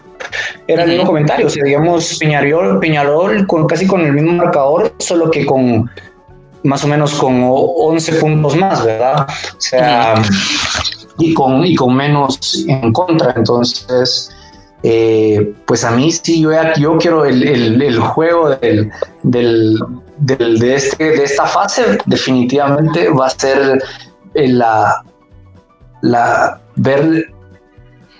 [0.66, 4.94] era el mismo comentario, o sea, digamos, Peñarol, Peñarol con casi con el mismo marcador,
[5.00, 5.90] solo que con
[6.62, 9.26] más o menos con 11 puntos más, ¿verdad?
[9.28, 10.14] O sea,
[11.18, 14.34] y, con, y con menos en contra, entonces...
[14.82, 18.90] Eh, pues a mí sí, yo, yo quiero el, el, el juego del,
[19.22, 19.78] del,
[20.20, 23.82] de, este, de esta fase definitivamente va a ser
[24.34, 25.02] eh, la,
[26.02, 27.32] la ver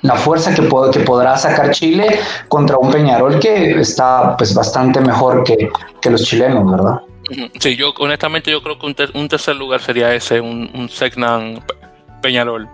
[0.03, 5.44] la fuerza que, que podrá sacar Chile contra un Peñarol que está pues bastante mejor
[5.44, 5.70] que,
[6.01, 7.01] que los chilenos, ¿verdad?
[7.61, 11.62] Sí, yo honestamente yo creo que un, tercer lugar sería ese, un, un Segnan
[12.22, 12.68] Peñarol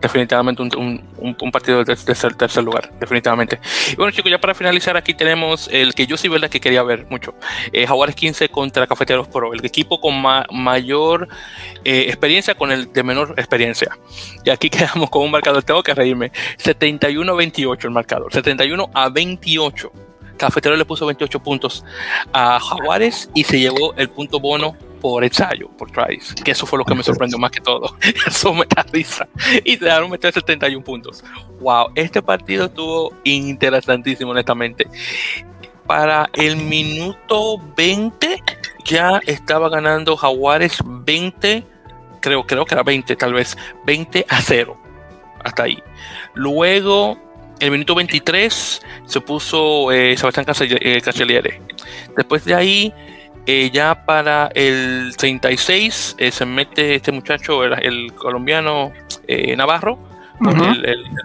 [0.00, 3.60] definitivamente un, partido de tercer, tercer, lugar, definitivamente.
[3.92, 6.82] Y bueno, chicos, ya para finalizar, aquí tenemos el que yo sí verdad que quería
[6.82, 7.34] ver mucho:
[7.72, 10.14] eh, Jaguares 15 contra Cafeteros Pro, el equipo con
[10.52, 11.28] mayor
[11.84, 13.96] eh, experiencia con el de menor experiencia.
[14.44, 19.92] Y aquí quedamos con un marcador, tengo que reírme: 71-28 el marcador, 71 a 28.
[20.36, 21.84] Cafetero le puso 28 puntos
[22.32, 26.78] a Jaguares y se llevó el punto bono por ensayo, por tries, que eso fue
[26.78, 27.96] lo que me sorprendió más que todo.
[28.26, 29.26] Eso me da risa.
[29.64, 31.24] Y te dejaron meter 71 puntos.
[31.60, 34.86] Wow, este partido estuvo interesantísimo, honestamente.
[35.86, 38.42] Para el minuto 20
[38.84, 41.64] ya estaba ganando Jaguares 20,
[42.20, 44.76] creo, creo que era 20 tal vez, 20 a 0.
[45.42, 45.82] Hasta ahí.
[46.34, 47.18] Luego
[47.60, 51.60] el minuto 23 se puso eh, Sebastián Cancelliere.
[52.16, 52.94] Después de ahí,
[53.46, 58.92] ya para el 36 se mete este muchacho, el colombiano
[59.56, 59.98] Navarro,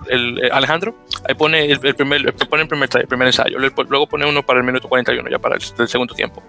[0.10, 0.96] el, Alejandro,
[1.28, 4.66] ahí pone el, primer, pone el primer, el primer ensayo, luego pone uno para el
[4.66, 6.44] minuto 41, ya para el, segundo tiempo.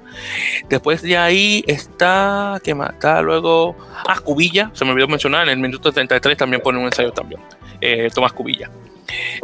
[0.69, 2.91] Después de ahí está, ¿qué más?
[2.91, 6.87] Está luego, ah, Cubilla, se me olvidó mencionar, en el minuto 33 también pone un
[6.87, 7.41] ensayo también,
[7.81, 8.71] eh, Tomás Cubilla.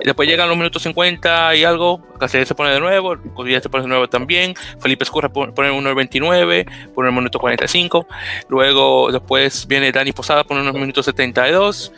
[0.04, 3.82] Después llegan los minutos 50 y algo, Cáceres se pone de nuevo, Cubilla se pone
[3.82, 8.06] de nuevo también, Felipe Escurra pone uno el 29, pone el minuto 45,
[8.48, 11.92] luego después viene Dani Posada, pone unos minutos 72,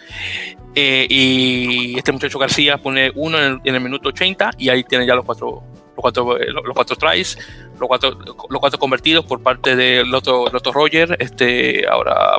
[0.74, 5.14] eh, y este muchacho García pone uno en el, minuto 80 y ahí tiene ya
[5.14, 7.38] los cuatro, los cuatro, eh, los cuatro tries,
[7.78, 12.38] los cuatro, convertidos por parte de Loto, Loto Roger, este, ahora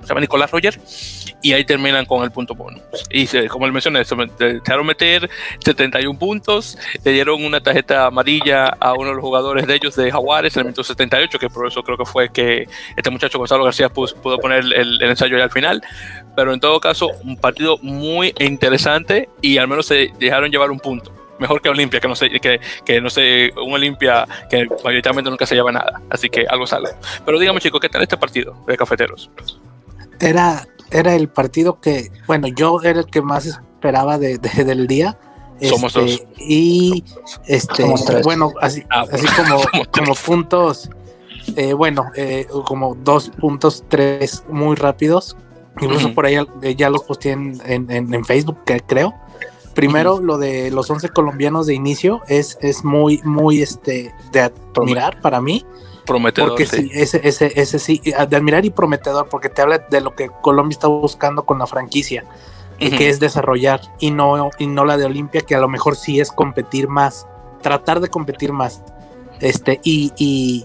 [0.00, 0.78] se llama Nicolás Roger,
[1.42, 2.82] y ahí terminan con el punto bonus.
[3.10, 5.30] Y como le mencioné, se dejaron meter
[5.64, 10.10] 71 puntos, le dieron una tarjeta amarilla a uno de los jugadores de ellos de
[10.10, 12.66] Jaguares el minuto 78, que por eso creo que fue que
[12.96, 15.82] este muchacho Gonzalo García pudo, poner el, el ensayo ya al final
[16.36, 20.78] pero en todo caso, un partido muy interesante y al menos se dejaron llevar un
[20.78, 21.15] punto.
[21.38, 25.46] Mejor que Olimpia, que no sé, que, que no sé, un Olimpia que mayoritariamente nunca
[25.46, 26.00] se lleva nada.
[26.10, 26.90] Así que algo sale.
[27.24, 29.30] Pero dígame, chicos, ¿qué tal este partido de cafeteros?
[30.20, 35.18] Era, era el partido que, bueno, yo era el que más esperaba de, del día.
[35.62, 36.26] Somos este, dos.
[36.38, 37.04] Y
[37.46, 37.84] este,
[38.22, 39.62] bueno, así, ah, así como,
[39.92, 40.90] como puntos,
[41.56, 45.36] eh, bueno, eh, como dos puntos, tres muy rápidos.
[45.78, 46.38] Incluso por ahí
[46.74, 49.12] ya los posteé en, en, Facebook, creo.
[49.76, 55.20] Primero, lo de los 11 colombianos de inicio es, es muy, muy este, de admirar
[55.20, 55.66] para mí.
[56.06, 56.50] Prometedor.
[56.50, 60.14] Porque sí, ese, ese, ese sí, de admirar y prometedor, porque te habla de lo
[60.14, 62.24] que Colombia está buscando con la franquicia,
[62.78, 65.96] y que es desarrollar, y no, y no la de Olimpia, que a lo mejor
[65.96, 67.26] sí es competir más,
[67.60, 68.82] tratar de competir más.
[69.40, 70.64] Este, y, y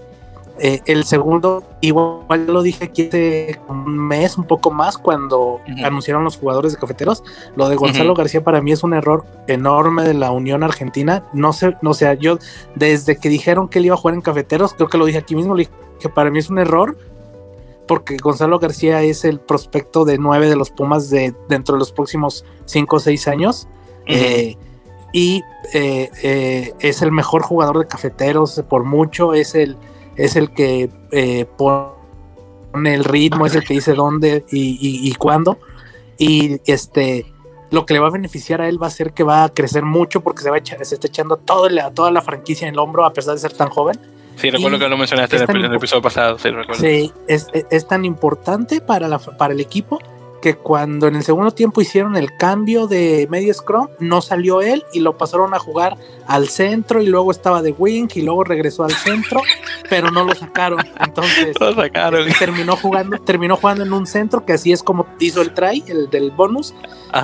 [0.58, 6.24] eh, el segundo, igual lo dije aquí hace un mes, un poco más, cuando anunciaron
[6.24, 7.24] los jugadores de cafeteros.
[7.56, 11.24] Lo de Gonzalo García para mí es un error enorme de la Unión Argentina.
[11.32, 12.38] No sé, no sé, yo
[12.74, 15.34] desde que dijeron que él iba a jugar en cafeteros, creo que lo dije aquí
[15.34, 16.96] mismo, le dije que para mí es un error
[17.88, 21.92] porque Gonzalo García es el prospecto de nueve de los Pumas de dentro de los
[21.92, 23.68] próximos cinco o seis años.
[24.06, 24.56] Eh,
[25.12, 25.42] y
[25.74, 29.76] eh, es el mejor jugador de cafeteros por mucho, es el
[30.16, 35.58] es el que eh, pone el ritmo, es el que dice dónde y, cuándo.
[36.18, 37.26] Y este
[37.70, 39.82] lo que le va a beneficiar a él va a ser que va a crecer
[39.82, 42.74] mucho porque se va a echar, se está echando todo a toda la franquicia en
[42.74, 43.98] el hombro a pesar de ser tan joven.
[44.36, 46.38] Sí, recuerdo que lo mencionaste en el, episodio pasado.
[46.38, 50.00] Sí, sí es, es, tan importante para, la, para el equipo
[50.42, 54.84] que cuando en el segundo tiempo hicieron el cambio de medio scrum, no salió él
[54.92, 58.84] y lo pasaron a jugar al centro y luego estaba de wing y luego regresó
[58.84, 59.40] al centro,
[59.88, 60.84] pero no lo sacaron.
[61.00, 62.28] Entonces lo sacaron.
[62.38, 66.10] terminó jugando, terminó jugando en un centro que así es como hizo el try, el
[66.10, 66.74] del bonus.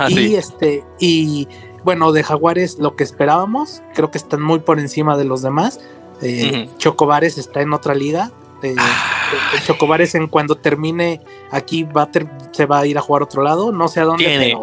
[0.07, 1.47] y este, y
[1.83, 5.79] bueno, de Jaguares lo que esperábamos, creo que están muy por encima de los demás.
[6.21, 8.31] Eh, Chocobares está en otra liga,
[8.63, 12.09] el Chocobares en cuando termine aquí va a
[12.51, 14.57] se va a ir a jugar otro lado, no sé a dónde,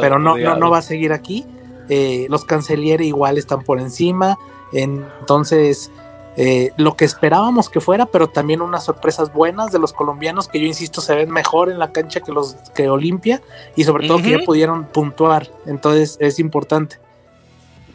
[0.00, 1.46] pero, no, no, va a seguir aquí.
[1.88, 4.36] Eh, los Canceliere igual están por encima,
[4.72, 5.90] entonces
[6.36, 10.60] eh, lo que esperábamos que fuera, pero también unas sorpresas buenas de los colombianos que
[10.60, 13.40] yo insisto se ven mejor en la cancha que los que Olimpia
[13.76, 16.98] y sobre todo que ya pudieron puntuar, entonces es importante.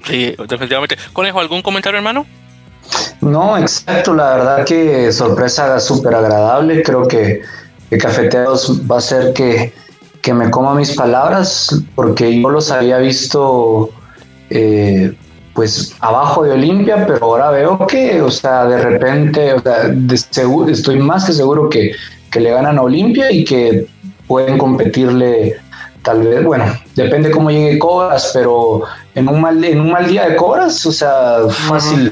[0.06, 0.98] Sí, definitivamente.
[1.14, 2.26] Conejo, ¿algún comentario, hermano?
[3.22, 7.42] No, exacto, la verdad que sorpresa súper agradable, creo que,
[8.00, 9.74] Cafeteros va a ser que,
[10.34, 13.90] me coma mis palabras, porque yo los había visto
[14.50, 15.14] eh,
[15.54, 19.94] pues abajo de Olimpia, pero ahora veo que, o sea, de repente, o sea,
[20.70, 21.96] estoy más que seguro que,
[22.34, 23.88] le ganan a Olimpia y que
[24.26, 25.58] pueden competirle
[26.02, 26.66] tal vez, bueno,
[26.96, 30.92] depende cómo llegue Cobras, pero en un mal, en un mal día de Cobras, o
[30.92, 32.12] sea, fácil,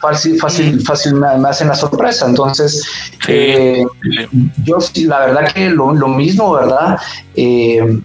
[0.00, 2.26] fácil, fácil, fácil me, hacen la sorpresa.
[2.26, 2.84] Entonces,
[3.28, 3.84] eh,
[4.64, 6.98] yo la verdad que lo, mismo, ¿verdad?
[7.34, 8.00] Eh,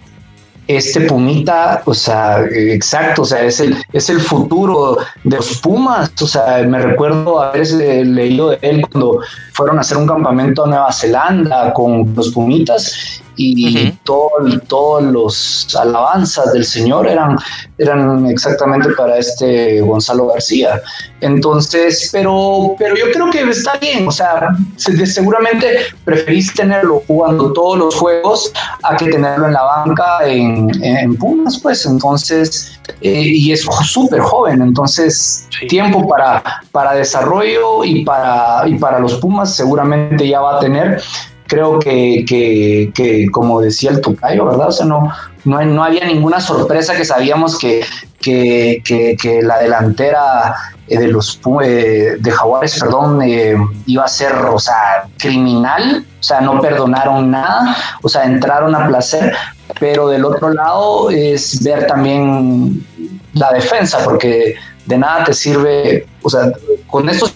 [0.66, 6.10] este Pumita, o sea, exacto, o sea, es el, es el futuro de los Pumas,
[6.20, 9.20] o sea, me recuerdo haber leído de él cuando
[9.52, 16.52] fueron a hacer un campamento a Nueva Zelanda con los Pumitas y todos los alabanzas
[16.52, 17.36] del Señor eran,
[17.78, 20.80] eran exactamente para este Gonzalo García.
[21.20, 27.78] Entonces, pero, pero yo creo que está bien, o sea, seguramente preferís tenerlo jugando todos
[27.78, 33.52] los juegos a que tenerlo en la banca en, en Pumas, pues entonces, eh, y
[33.52, 40.28] es súper joven, entonces tiempo para, para desarrollo y para, y para los Pumas seguramente
[40.28, 41.02] ya va a tener
[41.46, 44.68] creo que, que, como decía el Tocayo, ¿verdad?
[44.68, 45.12] O sea, no,
[45.44, 47.84] no, no había ninguna sorpresa que sabíamos que,
[48.20, 50.54] que, que la delantera
[50.88, 53.56] eh, de los eh, de Jaguares, perdón, eh,
[53.86, 58.86] iba a ser, o sea, criminal, o sea, no perdonaron nada, o sea, entraron a
[58.86, 59.34] placer,
[59.80, 62.86] pero del otro lado es ver también
[63.32, 64.54] la defensa, porque
[64.86, 66.52] de nada te sirve, o sea,
[66.86, 67.34] con estos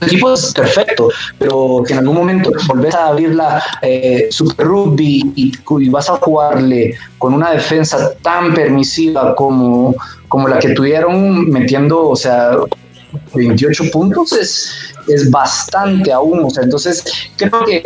[0.00, 5.32] equipo es perfecto, pero si en algún momento volvés a abrir la eh, Super Rugby
[5.34, 5.52] y,
[5.88, 9.94] vas a jugarle con una defensa tan permisiva como,
[10.28, 12.56] como la que tuvieron metiendo, o sea,
[13.34, 14.70] 28 puntos es,
[15.08, 17.04] es bastante aún, o sea, entonces
[17.36, 17.82] creo que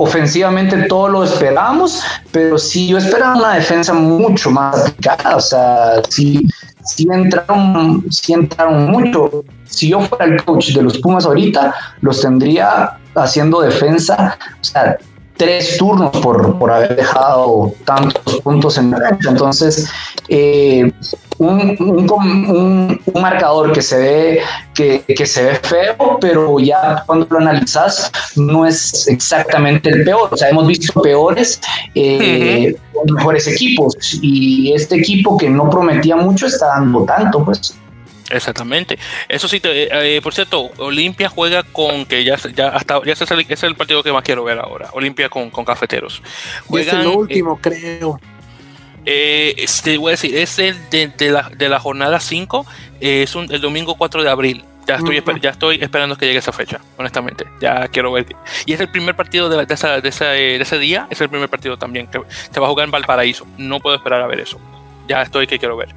[0.00, 2.02] ofensivamente todo lo esperamos,
[2.32, 6.48] pero sí yo esperaba una defensa mucho más aplicada, o sea, sí,
[6.86, 9.44] sí entraron, sí entraron mucho.
[9.66, 14.96] Si yo fuera el coach de los Pumas ahorita, los tendría haciendo defensa, o sea,
[15.40, 19.88] tres turnos por, por haber dejado tantos puntos en la Entonces,
[20.28, 20.92] eh,
[21.38, 24.40] un, un, un, marcador que se ve
[24.74, 30.28] que, que, se ve feo, pero ya cuando lo analizas no es exactamente el peor.
[30.30, 31.58] O sea, hemos visto peores
[31.94, 32.76] eh,
[33.10, 37.74] mejores equipos y este equipo que no prometía mucho está dando tanto, pues.
[38.30, 38.98] Exactamente.
[39.28, 43.62] Eso sí, eh, por cierto, Olimpia juega con que ya, ya hasta ya ese es
[43.62, 44.90] el partido que más quiero ver ahora.
[44.92, 46.22] Olimpia con, con cafeteros.
[46.72, 48.20] es el último, creo.
[49.04, 52.66] Eh, este, voy a decir, es el de, la, de la, jornada 5,
[53.00, 54.64] eh, es un, el domingo 4 de abril.
[54.86, 57.46] Ya estoy, ya estoy esperando que llegue esa fecha, honestamente.
[57.60, 58.26] Ya quiero ver.
[58.66, 61.28] Y es el primer partido de, de, esa, de, ese, de ese día, es el
[61.28, 62.20] primer partido también que
[62.50, 63.46] se va a jugar en Valparaíso.
[63.56, 64.60] No puedo esperar a ver eso
[65.10, 65.88] ya estoy que quiero ver.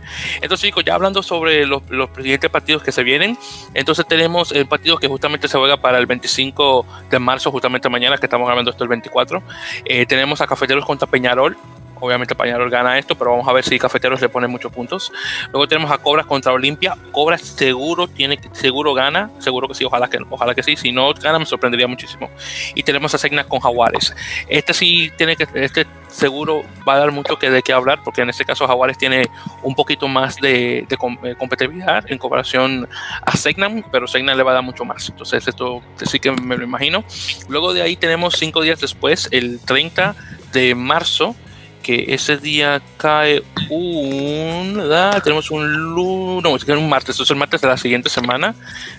[0.42, 3.38] Entonces, chicos, ya hablando sobre los, los siguientes partidos que se vienen,
[3.76, 8.18] entonces tenemos el partido que justamente se juega para el 25 de marzo, justamente mañana,
[8.18, 9.44] que estamos grabando esto el 24.
[9.86, 11.56] Eh, tenemos a Cafeteros contra Peñarol.
[12.04, 15.10] Obviamente Peñarol gana esto, pero vamos a ver si Cafeteros le pone muchos puntos.
[15.54, 16.98] Luego tenemos a Cobras contra Olimpia.
[17.14, 20.76] Cobras seguro tiene, seguro gana, seguro que sí, ojalá que, ojalá que sí.
[20.76, 22.30] Si no gana me sorprendería muchísimo.
[22.76, 24.14] Y tenemos a Segna con Jaguares.
[24.50, 28.20] Este sí tiene que, este seguro va a dar mucho que de qué hablar, porque
[28.20, 29.30] en este caso Jaguares tiene
[29.62, 32.90] un poquito más de, de, eh, competitividad en comparación
[33.26, 35.08] a Segnam, pero Segnam le va a dar mucho más.
[35.08, 37.06] Entonces, esto sí que me lo imagino.
[37.48, 40.16] Luego de ahí tenemos cinco días después, el 30
[40.52, 41.34] de marzo,
[41.84, 44.82] que ese día cae un.
[45.24, 48.56] Tenemos un lunes, no, un martes, es el martes de la siguiente semana,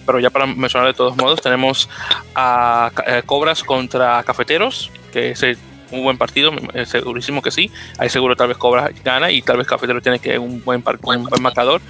[0.06, 1.89] pero ya para mencionar de todos modos, tenemos
[2.35, 5.43] a, a Cobras contra Cafeteros, que es
[5.90, 6.52] un buen partido,
[6.86, 7.70] segurísimo que sí.
[7.98, 11.24] Ahí seguro tal vez Cobra gana y tal vez Cafetero tiene que un buen, un
[11.24, 11.81] buen marcador.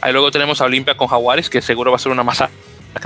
[0.00, 2.50] Ahí luego tenemos a Olimpia con Jaguares, que seguro va a ser una masa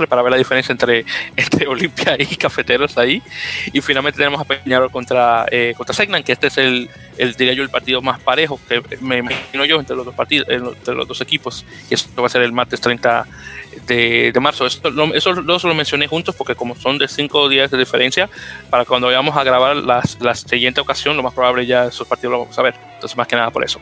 [0.07, 1.05] para ver la diferencia entre,
[1.35, 3.21] entre Olimpia y Cafeteros ahí.
[3.73, 7.53] Y finalmente tenemos a Peñarol contra, eh, contra Segnan, que este es el, el, diría
[7.53, 11.07] yo, el partido más parejo que me imagino yo entre los dos partidos, entre los
[11.07, 11.65] dos equipos.
[11.89, 13.25] Y eso va a ser el martes 30
[13.85, 14.65] de, marzo.
[14.65, 18.29] Eso, lo, eso lo mencioné juntos porque como son de cinco días de diferencia,
[18.69, 22.31] para cuando vayamos a grabar la, la siguiente ocasión, lo más probable ya esos partidos
[22.31, 22.75] lo vamos a ver.
[22.95, 23.79] Entonces, más que nada por eso.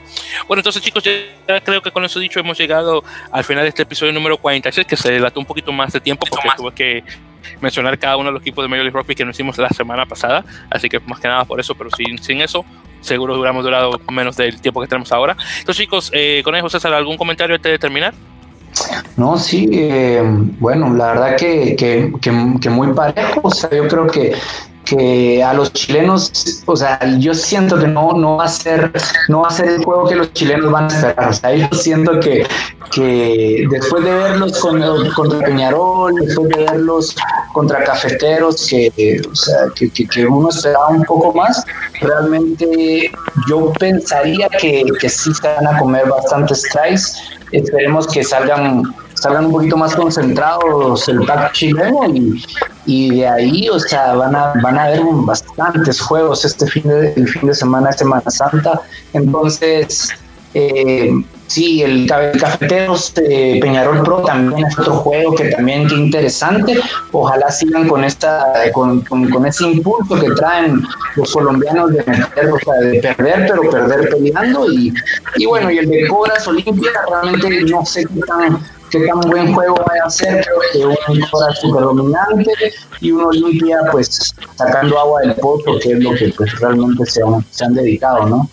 [0.48, 3.84] Bueno, entonces chicos, ya creo que con eso dicho hemos llegado al final de este
[3.84, 7.04] episodio número 46, que se delató un poquito más de tiempo porque tuve que
[7.62, 10.06] mencionar cada uno de los equipos de Major League Rugby que nos hicimos la semana
[10.06, 12.66] pasada, así que más que nada por eso, pero sin, sin eso,
[13.02, 15.36] seguro hubiéramos durado menos del tiempo que tenemos ahora.
[15.60, 18.14] Entonces chicos, eh, con eso César, ¿algún comentario antes de terminar?
[19.16, 20.22] No, sí, eh,
[20.60, 24.34] bueno, la verdad que, que, que, muy parejo, o sea, yo creo que
[24.88, 28.92] que a los chilenos, o sea, yo siento que no, no va a ser,
[29.28, 31.30] no va a ser el juego que los chilenos van a esperar.
[31.30, 32.48] O sea, yo siento que,
[32.92, 34.82] que después de verlos con,
[35.12, 37.16] contra Peñarol, después de verlos
[37.54, 41.64] contra Cafeteros, que, o sea, que, que, uno esperaba un poco más,
[42.00, 43.12] realmente
[43.50, 47.18] yo pensaría que, que sí se van a comer bastantes tries.
[47.52, 48.84] Esperemos que salgan
[49.22, 52.44] salgan un poquito más concentrados el pack chileno y,
[52.85, 57.14] y, de ahí, o sea, van a, van a haber bastantes juegos este fin de,
[57.14, 58.81] el fin de semana, Semana Santa.
[59.14, 60.10] Entonces,
[60.53, 61.11] eh,
[61.48, 66.77] Sí, el, Cafeteros de Peñarol Pro también es otro juego que también qué interesante.
[67.14, 70.84] Ojalá sigan con esta con, con, ese impulso que traen
[71.15, 74.69] los colombianos de meter, o sea, de perder, pero perder peleando.
[74.72, 74.94] Y,
[75.38, 78.60] y bueno, y el de Cobras Olimpia, realmente no sé qué tan,
[78.90, 82.52] qué tan buen juego va a ser, creo que un Cobras super dominante
[83.02, 87.22] y un Olimpia pues sacando agua del pozo, que es lo que pues realmente se
[87.22, 88.50] han, se han dedicado, ¿no?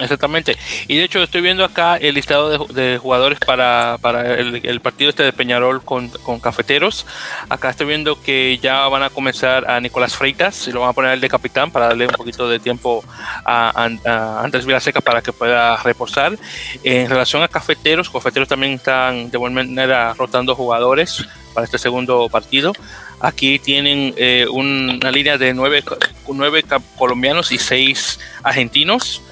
[0.00, 0.56] Exactamente.
[0.88, 3.96] Y de hecho estoy viendo acá el listado de, jugadores para,
[4.36, 6.10] el, partido este de Peñarol con,
[6.40, 7.06] Cafeteros.
[7.48, 10.92] Acá estoy viendo que ya van a comenzar a Nicolás Freitas y lo van a
[10.92, 13.04] poner el de capitán para darle un poquito de tiempo
[13.44, 13.84] a,
[14.42, 16.36] Andrés Vilaseca para que pueda reposar.
[16.82, 21.24] En relación a Cafeteros, Cafeteros también están de buena manera rotando jugadores
[21.54, 22.72] para este segundo partido.
[23.24, 25.82] Aquí tienen eh, una línea de nueve,
[26.28, 26.64] nueve
[26.96, 29.22] colombianos y seis argentinos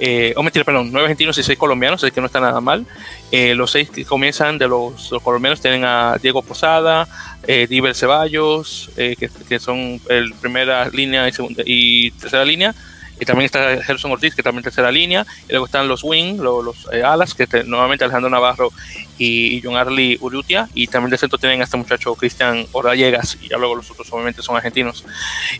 [0.00, 2.86] eh, o mentira, perdón, nueve argentinos y seis colombianos, así que no está nada mal.
[3.32, 7.08] Eh, los seis que comienzan de los, colombianos tienen a Diego Posada,
[7.46, 12.74] eh, Diver Ceballos, eh, que, son el primera línea y, segunda, y tercera línea.
[13.20, 15.26] Y también está Gerson Ortiz, que también tercera línea.
[15.48, 18.72] Y luego están los wing, los, alas, que nuevamente Alejandro Navarro
[19.18, 20.68] y, John Arley Urrutia.
[20.74, 23.38] Y también de centro tienen a este muchacho Cristian Orallegas.
[23.40, 25.04] Y ya luego los otros obviamente son argentinos.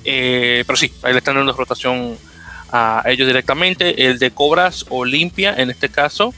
[0.04, 2.16] pero sí, ahí le están dando rotación
[2.70, 4.06] a ellos directamente.
[4.06, 6.34] El de Cobras Olimpia, en este caso,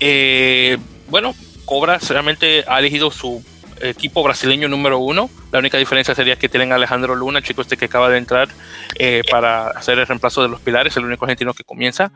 [0.00, 0.78] eh,
[1.08, 3.44] bueno, Cobras realmente ha elegido su
[3.80, 5.30] equipo brasileño número uno.
[5.52, 8.48] La única diferencia sería que tienen Alejandro Luna, el chico este que acaba de entrar
[8.98, 12.12] eh, para hacer el reemplazo de los pilares, el único argentino que comienza.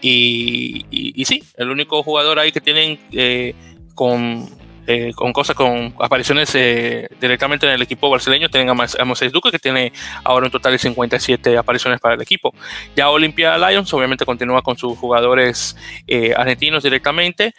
[0.00, 3.54] Y, y, sí, el único jugador ahí que tienen eh,
[3.94, 4.48] con
[4.92, 8.48] eh, con cosas, con apariciones eh, directamente en el equipo brasileño.
[8.48, 9.92] Tienen a, Moisés Duque, que tiene
[10.24, 12.52] ahora un total de 57 apariciones para el equipo.
[12.96, 15.76] Ya Olympia Lions, obviamente, continúa con sus jugadores
[16.08, 17.54] eh, argentinos directamente.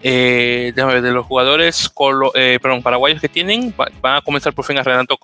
[0.00, 0.72] de,
[1.12, 1.92] los jugadores
[2.62, 5.18] perdón, paraguayos que tienen, van a comenzar por fin a Renato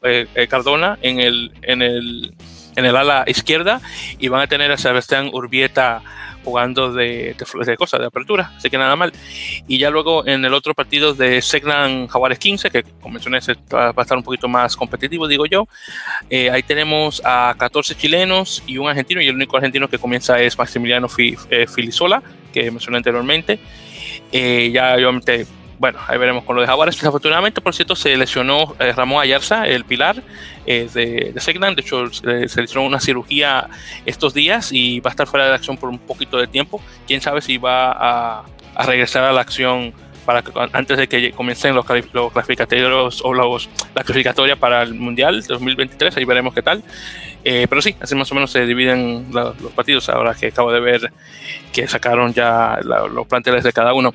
[0.48, 2.34] Cardona en el, en, el,
[2.74, 3.80] en el ala izquierda
[4.18, 6.02] y van a tener a Sebastián Urbieta
[6.44, 7.34] jugando de,
[7.66, 9.12] de, cosas, de apertura, así que nada mal.
[9.66, 13.38] Y ya luego en el otro partido de Segnan Jaguares 15, que como mencioné
[13.72, 15.66] va a estar un poquito más competitivo, digo yo,
[16.30, 20.40] eh, ahí tenemos a 14 chilenos y un argentino, y el único argentino que comienza
[20.40, 23.58] es Maximiliano eh, Filisola, que mencioné anteriormente.
[24.30, 25.46] Eh, ya obviamente
[25.82, 26.94] bueno, ahí veremos con lo de Jaguares.
[26.94, 30.22] Desafortunadamente, por cierto, se lesionó eh, Ramón Ayarza, el pilar
[30.64, 31.74] eh, de, de Segnan.
[31.74, 33.68] De hecho, se, se lesionó una cirugía
[34.06, 36.80] estos días y va a estar fuera de acción por un poquito de tiempo.
[37.08, 38.44] Quién sabe si va a,
[38.86, 39.92] regresar a la acción
[40.24, 46.16] para antes de que comiencen los, clasificatorios o los, la clasificatoria para el Mundial 2023.
[46.16, 46.84] Ahí veremos qué tal.
[47.42, 50.08] Eh, pero sí, así más o menos se dividen los partidos.
[50.10, 51.12] Ahora que acabo de ver
[51.72, 54.14] que sacaron ya los planteles de cada uno.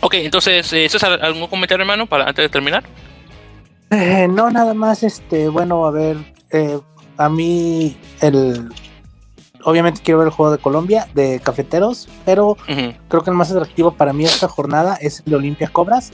[0.00, 2.84] Ok, entonces, eh, César, ¿algún comentario, hermano, para antes de terminar?
[3.90, 6.16] Eh, no, nada más, este, bueno, a ver,
[6.50, 6.78] eh,
[7.16, 8.68] a mí el
[9.64, 12.56] obviamente quiero ver el juego de Colombia, de cafeteros, pero
[13.08, 16.12] creo que el más atractivo para mí esta jornada es el de Olimpia Cobras.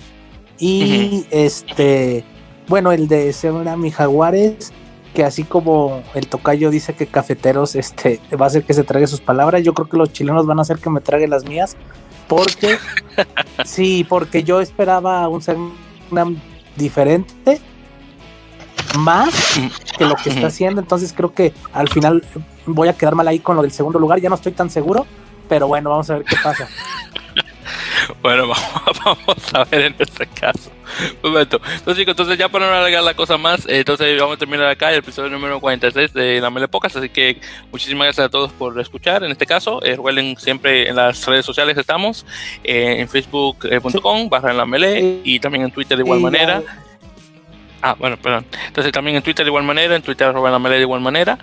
[0.59, 2.25] Y este,
[2.69, 4.73] bueno, el de Sebrami Jaguares,
[5.15, 9.07] que así como el tocayo dice que cafeteros este, va a hacer que se trague
[9.07, 11.77] sus palabras, yo creo que los chilenos van a hacer que me trague las mías,
[12.29, 12.79] porque,
[13.65, 16.39] sí, porque yo esperaba un Segnam
[16.77, 17.61] diferente,
[18.99, 19.35] más
[19.97, 20.81] que lo que está haciendo.
[20.81, 22.25] Entonces creo que al final
[22.67, 24.21] voy a quedar mal ahí con lo del segundo lugar.
[24.21, 25.07] Ya no estoy tan seguro,
[25.49, 26.69] pero bueno, vamos a ver qué pasa.
[28.23, 28.49] Bueno,
[29.05, 30.71] vamos, a ver en este caso.
[31.23, 34.69] Entonces, chicos, entonces ya para no alargar la cosa más, eh, entonces vamos a terminar
[34.69, 36.95] acá el episodio número 46 de La Mele Pocas.
[36.97, 37.41] Así que
[37.71, 39.25] muchísimas gracias a todos por escuchar.
[39.25, 42.25] En este caso, eh, recuerden siempre en las redes sociales estamos,
[42.63, 46.63] eh, en facebook.com barra en la Mele y también en Twitter de igual manera.
[47.87, 48.47] Ah, bueno, perdón.
[48.67, 51.39] Entonces también en Twitter de igual manera, en Twitter de igual manera,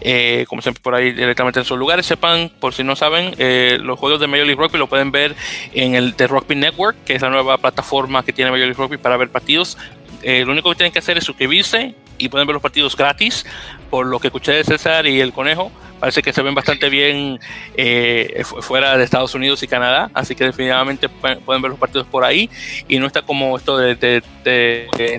[0.00, 2.06] eh, como siempre por ahí directamente en sus lugares.
[2.06, 5.36] Sepan, por si no saben, eh, los juegos de Major League Rugby lo pueden ver
[5.74, 8.96] en el The Rugby Network, que es la nueva plataforma que tiene Major League Rugby
[8.96, 9.76] para ver partidos.
[10.22, 13.44] Eh, lo único que tienen que hacer es suscribirse y pueden ver los partidos gratis,
[13.92, 15.70] por lo que escuché de César y el Conejo
[16.00, 17.38] parece que se ven bastante bien
[17.76, 22.24] eh, fuera de Estados Unidos y Canadá, así que definitivamente pueden ver los partidos por
[22.24, 22.48] ahí
[22.88, 24.22] y no está como esto de,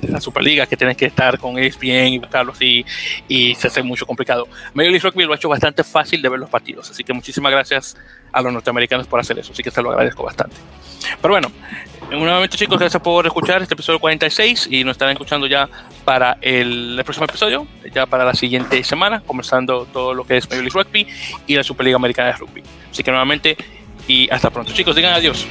[0.10, 2.84] la Superliga que tienes que estar con ESPN y buscarlos y,
[3.28, 4.48] y se hace mucho complicado.
[4.74, 7.52] Major League Rugby lo ha hecho bastante fácil de ver los partidos, así que muchísimas
[7.52, 7.96] gracias
[8.34, 10.56] a los norteamericanos por hacer eso, así que se lo agradezco bastante.
[11.22, 11.52] Pero bueno,
[12.10, 15.70] nuevamente chicos, gracias por escuchar este episodio 46 y nos estarán escuchando ya
[16.04, 20.64] para el, próximo episodio, ya para la siguiente semana, comenzando todo lo que es Major
[20.64, 21.08] League Rugby
[21.48, 22.64] y la Superliga Americana de Rugby.
[22.92, 23.58] Así que nuevamente,
[24.08, 24.74] y hasta pronto.
[24.74, 25.48] Chicos, digan adiós.